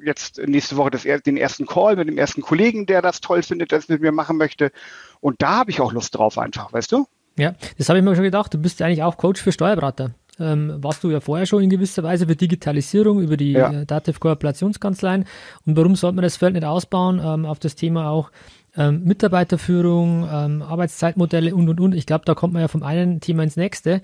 [0.04, 3.72] jetzt nächste Woche das, den ersten Call mit dem ersten Kollegen, der das toll findet,
[3.72, 4.72] das mit mir machen möchte.
[5.20, 7.08] Und da habe ich auch Lust drauf einfach, weißt du?
[7.38, 8.54] Ja, das habe ich mir schon gedacht.
[8.54, 11.70] Du bist ja eigentlich auch Coach für Steuerberater ähm, warst du ja vorher schon in
[11.70, 13.72] gewisser Weise für Digitalisierung über die ja.
[13.72, 15.26] äh, Dativ Kooperationskanzleien.
[15.66, 18.32] Und warum sollte man das Feld nicht ausbauen ähm, auf das Thema auch
[18.78, 21.96] ähm, Mitarbeiterführung, ähm, Arbeitszeitmodelle und und und.
[21.96, 24.02] Ich glaube, da kommt man ja vom einen Thema ins nächste.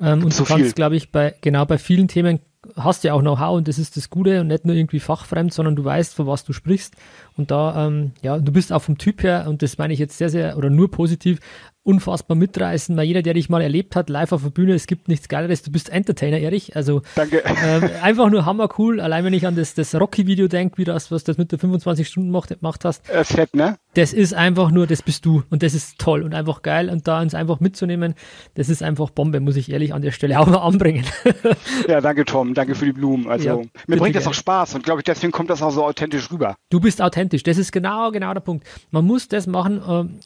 [0.00, 2.40] Ähm, und so du kannst, glaube ich, bei genau bei vielen Themen
[2.76, 5.76] hast ja auch Know-how und das ist das Gute und nicht nur irgendwie fachfremd, sondern
[5.76, 6.94] du weißt, von was du sprichst.
[7.36, 10.16] Und da, ähm, ja, du bist auch vom Typ her, und das meine ich jetzt
[10.18, 11.40] sehr, sehr oder nur positiv,
[11.86, 15.06] unfassbar mitreißen, weil jeder, der dich mal erlebt hat, live auf der Bühne, es gibt
[15.06, 16.74] nichts Geileres, du bist Entertainer, Erich.
[16.74, 17.44] Also Danke.
[17.46, 19.00] Ähm, einfach nur hammer cool.
[19.00, 22.08] Allein wenn ich an das, das Rocky-Video denke, wie das, was das mit der 25
[22.08, 23.08] Stunden macht, gemacht hast.
[23.08, 23.78] Äh, fett, ne?
[23.94, 25.44] Das ist einfach nur, das bist du.
[25.48, 26.90] Und das ist toll und einfach geil.
[26.90, 28.14] Und da uns einfach mitzunehmen,
[28.54, 31.04] das ist einfach Bombe, muss ich ehrlich an der Stelle auch mal anbringen.
[31.88, 33.28] ja, danke Tom, danke für die Blumen.
[33.28, 35.84] Also ja, mir bringt das auch Spaß und glaube ich, deswegen kommt das auch so
[35.84, 36.56] authentisch rüber.
[36.70, 38.66] Du bist authentisch, das ist genau, genau der Punkt.
[38.90, 39.78] Man muss das machen,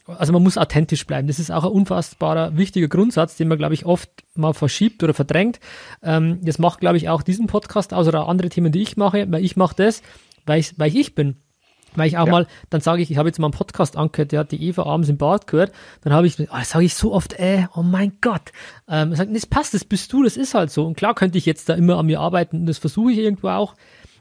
[0.06, 1.28] äh, also man muss authentisch bleiben.
[1.28, 5.14] Das ist auch ein unfassbarer, wichtiger Grundsatz, den man, glaube ich, oft mal verschiebt oder
[5.14, 5.60] verdrängt.
[6.02, 9.26] Ähm, das macht, glaube ich, auch diesen Podcast aus oder andere Themen, die ich mache,
[9.30, 10.02] weil ich mache das,
[10.46, 11.36] weil ich, weil ich ich bin.
[11.96, 12.32] Weil ich auch ja.
[12.32, 14.84] mal, dann sage ich, ich habe jetzt mal einen Podcast angehört, der hat die Eva
[14.84, 15.72] abends im Bad gehört,
[16.02, 18.52] dann habe ich, oh, sage ich so oft, äh, oh mein Gott.
[18.88, 20.86] Ähm, sagt, das passt, das bist du, das ist halt so.
[20.86, 23.48] Und klar könnte ich jetzt da immer an mir arbeiten und das versuche ich irgendwo
[23.48, 23.74] auch.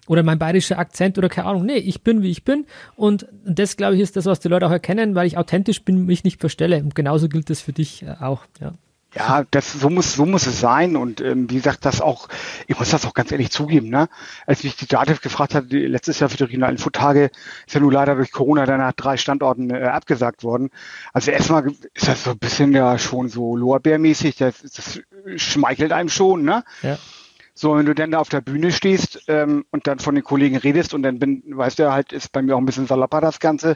[0.08, 1.66] Oder mein bayerischer Akzent oder keine Ahnung.
[1.66, 2.66] Nee, ich bin, wie ich bin.
[2.96, 6.08] Und das, glaube ich, ist das, was die Leute auch erkennen, weil ich authentisch bin,
[6.08, 6.78] mich nicht verstelle.
[6.78, 8.74] Und genauso gilt das für dich äh, auch, ja.
[9.16, 12.28] Ja, das so muss so muss es sein und ähm, wie gesagt, das auch.
[12.68, 14.08] Ich muss das auch ganz ehrlich zugeben, ne?
[14.46, 17.32] Als mich die Dativ gefragt hat, letztes Jahr für die regionalen Infotage
[17.66, 20.70] ist ja nun leider durch Corona dann nach drei Standorten äh, abgesagt worden.
[21.12, 24.36] Also erstmal ist das so ein bisschen ja schon so Lorbeermäßig.
[24.38, 25.02] Das, das
[25.38, 26.64] schmeichelt einem schon, ne?
[26.84, 27.00] Ja.
[27.56, 30.56] So, wenn du dann da auf der Bühne stehst ähm, und dann von den Kollegen
[30.56, 33.40] redest und dann bin, weißt du halt, ist bei mir auch ein bisschen salapper das
[33.40, 33.76] Ganze.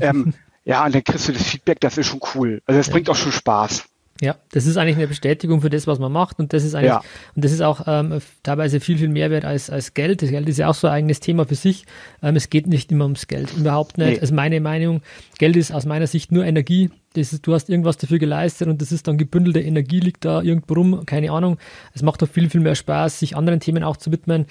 [0.00, 0.32] Ähm,
[0.64, 2.62] ja, und dann kriegst du das Feedback, das ist schon cool.
[2.64, 2.94] Also das ja.
[2.94, 3.84] bringt auch schon Spaß.
[4.20, 6.90] Ja, das ist eigentlich eine Bestätigung für das, was man macht und das ist eigentlich,
[6.90, 7.02] ja.
[7.34, 10.20] und das ist auch ähm, teilweise viel, viel mehr wert als, als Geld.
[10.20, 11.86] Das Geld ist ja auch so ein eigenes Thema für sich.
[12.22, 14.10] Ähm, es geht nicht immer ums Geld, überhaupt nicht.
[14.10, 14.20] Nee.
[14.20, 15.00] Also meine Meinung,
[15.38, 16.90] Geld ist aus meiner Sicht nur Energie.
[17.14, 20.42] Das ist, du hast irgendwas dafür geleistet und das ist dann gebündelte Energie, liegt da
[20.42, 21.56] irgendwo rum, keine Ahnung.
[21.94, 24.46] Es macht doch viel, viel mehr Spaß, sich anderen Themen auch zu widmen.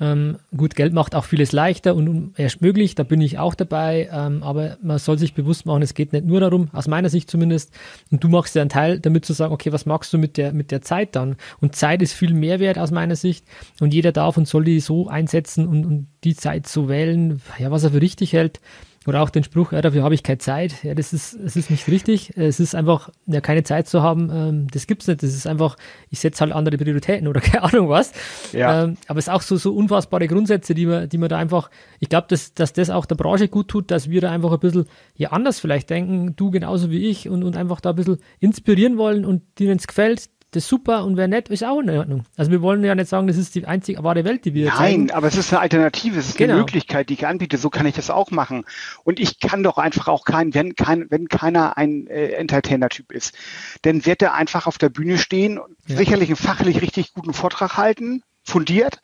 [0.00, 4.08] Ähm, gut, Geld macht auch vieles leichter und erst möglich, da bin ich auch dabei,
[4.12, 7.30] ähm, aber man soll sich bewusst machen, es geht nicht nur darum, aus meiner Sicht
[7.30, 7.72] zumindest,
[8.10, 10.52] und du machst ja einen Teil damit zu sagen, okay, was magst du mit der,
[10.52, 11.36] mit der Zeit dann?
[11.60, 13.44] Und Zeit ist viel mehr wert aus meiner Sicht
[13.80, 17.70] und jeder darf und soll die so einsetzen und, und die Zeit so wählen, ja,
[17.70, 18.60] was er für richtig hält.
[19.06, 20.82] Oder auch den Spruch, ja, dafür habe ich keine Zeit.
[20.82, 22.36] Ja, das ist, es ist nicht richtig.
[22.36, 25.22] Es ist einfach, ja, keine Zeit zu haben, ähm, das gibt's nicht.
[25.22, 25.76] Das ist einfach,
[26.10, 28.12] ich setze halt andere Prioritäten oder keine Ahnung was.
[28.52, 28.84] Ja.
[28.84, 31.70] Ähm, aber es ist auch so, so unfassbare Grundsätze, die man, die man da einfach,
[32.00, 34.60] ich glaube, dass, dass das auch der Branche gut tut, dass wir da einfach ein
[34.60, 34.86] bisschen
[35.16, 38.96] ja anders vielleicht denken, du genauso wie ich und, und einfach da ein bisschen inspirieren
[38.96, 42.24] wollen und denen es gefällt, das ist super und wer nett, ist auch in Ordnung.
[42.36, 44.76] Also wir wollen ja nicht sagen, das ist die einzige wahre Welt, die wir Nein,
[44.76, 45.10] zeigen.
[45.10, 46.52] aber es ist eine Alternative, es ist genau.
[46.52, 48.64] eine Möglichkeit, die ich anbiete, so kann ich das auch machen.
[49.02, 53.34] Und ich kann doch einfach auch kein, wenn kein, wenn keiner ein äh, Entertainer-Typ ist,
[53.82, 55.96] dann wird er einfach auf der Bühne stehen, ja.
[55.96, 59.00] sicherlich einen fachlich richtig guten Vortrag halten, fundiert,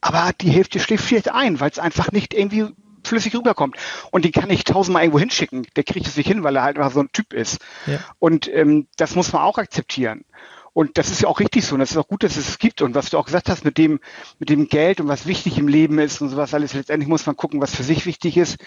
[0.00, 2.66] aber die Hälfte schläft vielleicht ein, weil es einfach nicht irgendwie
[3.04, 3.76] flüssig rüberkommt.
[4.10, 5.66] Und den kann ich tausendmal irgendwo hinschicken.
[5.76, 7.60] Der kriegt es nicht hin, weil er halt einfach so ein Typ ist.
[7.86, 7.98] Ja.
[8.18, 10.24] Und ähm, das muss man auch akzeptieren.
[10.74, 11.74] Und das ist ja auch richtig so.
[11.74, 12.80] Und das ist auch gut, dass es es gibt.
[12.82, 14.00] Und was du auch gesagt hast mit dem,
[14.38, 16.72] mit dem Geld und was wichtig im Leben ist und sowas alles.
[16.72, 18.58] Letztendlich muss man gucken, was für sich wichtig ist.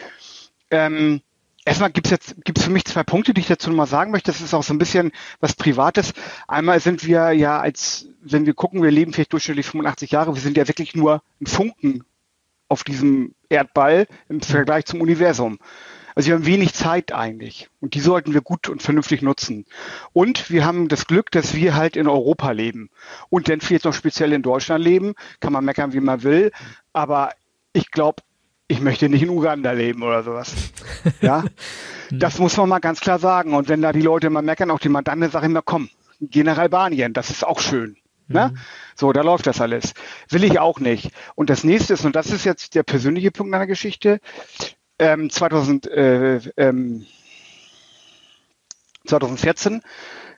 [0.69, 1.21] Ähm,
[1.65, 4.11] erstmal gibt es jetzt, gibt es für mich zwei Punkte, die ich dazu nochmal sagen
[4.11, 4.31] möchte.
[4.31, 6.13] Das ist auch so ein bisschen was Privates.
[6.47, 10.35] Einmal sind wir ja als, wenn wir gucken, wir leben vielleicht durchschnittlich 85 Jahre.
[10.35, 12.03] Wir sind ja wirklich nur ein Funken
[12.67, 15.57] auf diesem Erdball im Vergleich zum Universum.
[16.15, 19.65] Also wir haben wenig Zeit eigentlich und die sollten wir gut und vernünftig nutzen.
[20.13, 22.89] Und wir haben das Glück, dass wir halt in Europa leben
[23.29, 25.13] und dann vielleicht noch speziell in Deutschland leben.
[25.41, 26.51] Kann man meckern, wie man will.
[26.93, 27.31] Aber
[27.73, 28.23] ich glaube,
[28.67, 30.55] ich möchte nicht in Uganda leben oder sowas.
[31.21, 31.43] Ja,
[32.11, 33.53] das muss man mal ganz klar sagen.
[33.53, 35.89] Und wenn da die Leute immer meckern, auch die Mandanten, sage ich immer, komm,
[36.21, 37.97] geh nach Albanien, das ist auch schön.
[38.27, 38.51] Ne?
[38.53, 38.57] Mhm.
[38.95, 39.93] So, da läuft das alles.
[40.29, 41.11] Will ich auch nicht.
[41.35, 44.19] Und das nächste ist, und das ist jetzt der persönliche Punkt meiner Geschichte,
[44.99, 47.05] ähm, 2000, äh, ähm,
[49.05, 49.81] 2014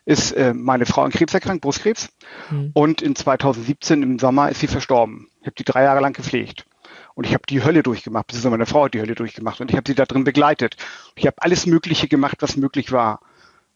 [0.05, 2.09] ist äh, meine Frau an Krebs erkrankt, Brustkrebs.
[2.49, 2.71] Mhm.
[2.73, 5.27] Und in 2017 im Sommer ist sie verstorben.
[5.41, 6.65] Ich habe die drei Jahre lang gepflegt.
[7.13, 9.59] Und ich habe die Hölle durchgemacht, beziehungsweise meine Frau hat die Hölle durchgemacht.
[9.59, 10.77] Und ich habe sie da drin begleitet.
[11.15, 13.21] Ich habe alles Mögliche gemacht, was möglich war.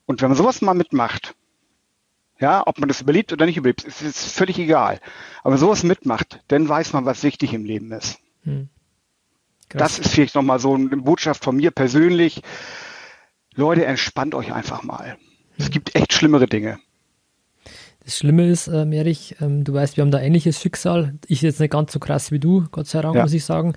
[0.06, 1.36] Und wenn man sowas mal mitmacht,
[2.40, 5.00] ja, ob man das überlebt oder nicht überlebt, ist, ist völlig egal.
[5.44, 8.20] Aber sowas mitmacht, dann weiß man, was wichtig im Leben ist.
[8.44, 8.70] Hm.
[9.80, 12.42] Das ist vielleicht nochmal so eine Botschaft von mir persönlich.
[13.56, 15.18] Leute, entspannt euch einfach mal.
[15.58, 15.72] Es hm.
[15.72, 16.80] gibt echt schlimmere Dinge.
[18.04, 21.14] Das Schlimme ist, ähm, Erich, ähm, du weißt, wir haben da ähnliches Schicksal.
[21.28, 23.22] Ich jetzt nicht ganz so krass wie du, Gott sei Dank, ja.
[23.22, 23.74] muss ich sagen.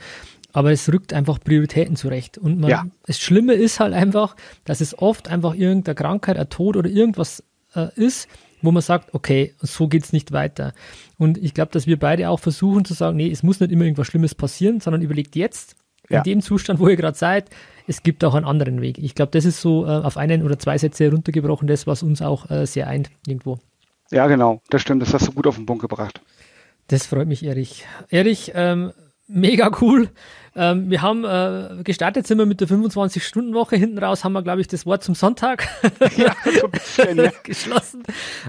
[0.52, 2.38] Aber es rückt einfach Prioritäten zurecht.
[2.38, 2.86] Und man, ja.
[3.06, 7.42] das Schlimme ist halt einfach, dass es oft einfach irgendeine Krankheit, ein Tod oder irgendwas
[7.74, 8.28] äh, ist,
[8.62, 10.72] wo man sagt, okay, so geht es nicht weiter.
[11.18, 13.84] Und ich glaube, dass wir beide auch versuchen zu sagen, nee, es muss nicht immer
[13.84, 15.76] irgendwas Schlimmes passieren, sondern überlegt jetzt,
[16.08, 16.18] ja.
[16.18, 17.50] in dem Zustand, wo ihr gerade seid,
[17.86, 18.98] es gibt auch einen anderen Weg.
[18.98, 22.22] Ich glaube, das ist so äh, auf einen oder zwei Sätze heruntergebrochen, das, was uns
[22.22, 23.58] auch äh, sehr eint irgendwo.
[24.10, 26.20] Ja, genau, das stimmt, das hast du gut auf den Punkt gebracht.
[26.88, 27.86] Das freut mich, Erich.
[28.10, 28.92] Erich, ähm,
[29.26, 30.10] mega cool.
[30.56, 33.76] Ähm, wir haben äh, gestartet, sind wir mit der 25-Stunden-Woche.
[33.76, 35.66] Hinten raus haben wir, glaube ich, das Wort zum Sonntag
[36.16, 37.32] ja, so bisschen, ja.
[37.42, 38.02] geschlossen.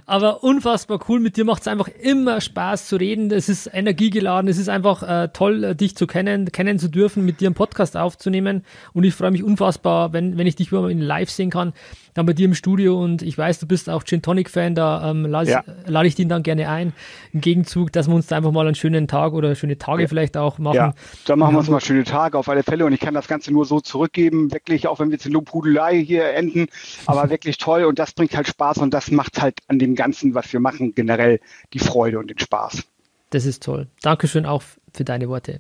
[0.06, 1.20] Aber unfassbar cool.
[1.20, 3.32] Mit dir macht es einfach immer Spaß zu reden.
[3.32, 4.50] Es ist energiegeladen.
[4.50, 7.56] Es ist einfach äh, toll, äh, dich zu kennen, kennen zu dürfen, mit dir einen
[7.56, 8.64] Podcast aufzunehmen.
[8.94, 11.74] Und ich freue mich unfassbar, wenn, wenn ich dich wieder in live sehen kann
[12.16, 15.12] dann bei dir im Studio und ich weiß, du bist auch Gin Tonic Fan, da
[15.12, 15.64] ähm, lade ja.
[15.86, 16.94] lad ich den dann gerne ein.
[17.34, 20.38] Im Gegenzug, dass wir uns da einfach mal einen schönen Tag oder schöne Tage vielleicht
[20.38, 20.76] auch machen.
[20.76, 20.94] Ja,
[21.26, 23.54] dann machen wir uns mal schöne Tage auf alle Fälle und ich kann das Ganze
[23.54, 26.68] nur so zurückgeben, wirklich, auch wenn wir jetzt in Lobhudelei hier enden,
[27.06, 30.36] aber wirklich toll und das bringt halt Spaß und das macht halt an dem Ganzen,
[30.36, 31.40] was wir machen, generell
[31.74, 32.84] die Freude und den Spaß.
[33.30, 33.88] Das ist toll.
[34.02, 35.60] Dankeschön auch für deine Worte.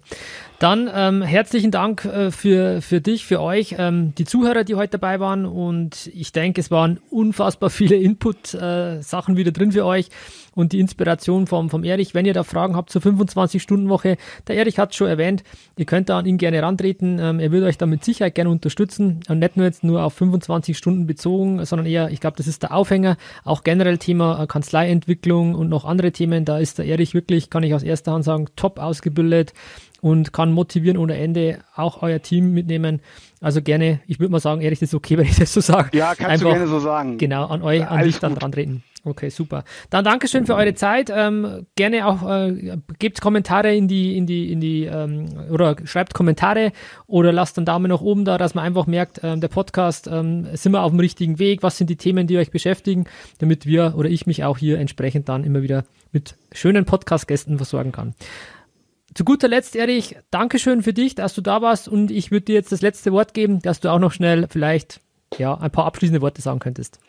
[0.60, 4.92] Dann ähm, herzlichen Dank äh, für, für dich, für euch, ähm, die Zuhörer, die heute
[4.92, 5.46] dabei waren.
[5.46, 10.10] Und ich denke, es waren unfassbar viele Input-Sachen äh, wieder drin für euch
[10.56, 12.16] und die Inspiration vom, vom Erich.
[12.16, 15.44] Wenn ihr da Fragen habt zur 25-Stunden-Woche, der Erich hat es schon erwähnt,
[15.78, 17.20] ihr könnt da an ihn gerne rantreten.
[17.20, 19.20] Ähm, er würde euch da mit Sicherheit gerne unterstützen.
[19.28, 22.64] Und nicht nur jetzt nur auf 25 Stunden bezogen, sondern eher, ich glaube, das ist
[22.64, 23.18] der Aufhänger.
[23.44, 26.46] Auch generell Thema äh, Kanzleientwicklung und noch andere Themen.
[26.46, 29.54] Da ist der Erich wirklich, kann ich aus erster Hand sagen, top ausgebildet
[30.02, 33.02] und kann motivieren ohne Ende auch euer Team mitnehmen.
[33.42, 35.98] Also gerne, ich würde mal sagen, ehrlich, das ist okay, wenn ich das so sage.
[35.98, 37.18] Ja, kannst Einfach, du gerne so sagen.
[37.18, 38.84] Genau, an euch, an dich dann dran treten.
[39.08, 39.64] Okay, super.
[39.92, 41.12] Dann Dankeschön für eure Zeit.
[41.14, 46.16] Ähm, gerne auch äh, gebt Kommentare in die, in die, in die, ähm, oder schreibt
[46.16, 46.72] Kommentare
[47.06, 50.48] oder lasst einen Daumen nach oben da, dass man einfach merkt, ähm, der Podcast, ähm,
[50.54, 53.06] sind wir auf dem richtigen Weg, was sind die Themen, die euch beschäftigen,
[53.38, 57.92] damit wir oder ich mich auch hier entsprechend dann immer wieder mit schönen Podcast-Gästen versorgen
[57.92, 58.16] kann.
[59.14, 62.56] Zu guter Letzt, Erich, Dankeschön für dich, dass du da warst und ich würde dir
[62.56, 65.00] jetzt das letzte Wort geben, dass du auch noch schnell vielleicht
[65.38, 67.00] ja, ein paar abschließende Worte sagen könntest.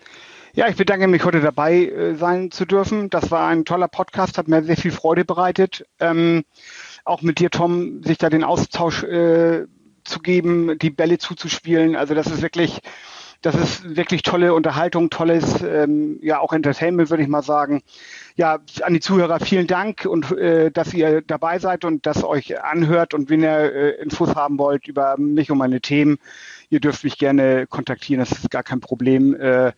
[0.56, 3.10] Ja, ich bedanke mich, heute dabei äh, sein zu dürfen.
[3.10, 5.84] Das war ein toller Podcast, hat mir sehr viel Freude bereitet.
[6.00, 6.46] Ähm,
[7.04, 9.66] auch mit dir, Tom, sich da den Austausch äh,
[10.04, 11.94] zu geben, die Bälle zuzuspielen.
[11.94, 12.80] Also das ist wirklich,
[13.42, 17.82] das ist wirklich tolle Unterhaltung, tolles, ähm, ja auch Entertainment, würde ich mal sagen
[18.36, 22.62] ja, an die Zuhörer vielen Dank und äh, dass ihr dabei seid und das euch
[22.62, 23.14] anhört.
[23.14, 26.18] Und wenn ihr äh, Infos haben wollt über mich und meine Themen,
[26.68, 29.34] ihr dürft mich gerne kontaktieren, das ist gar kein Problem.
[29.34, 29.72] Äh,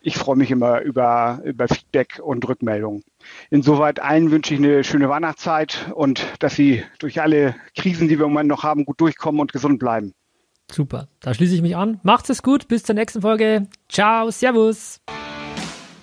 [0.00, 3.02] ich freue mich immer über, über Feedback und Rückmeldungen.
[3.50, 8.26] Insoweit allen wünsche ich eine schöne Weihnachtszeit und dass sie durch alle Krisen, die wir
[8.26, 10.14] im Moment noch haben, gut durchkommen und gesund bleiben.
[10.70, 12.00] Super, da schließe ich mich an.
[12.02, 13.66] Macht's es gut, bis zur nächsten Folge.
[13.88, 15.00] Ciao, Servus.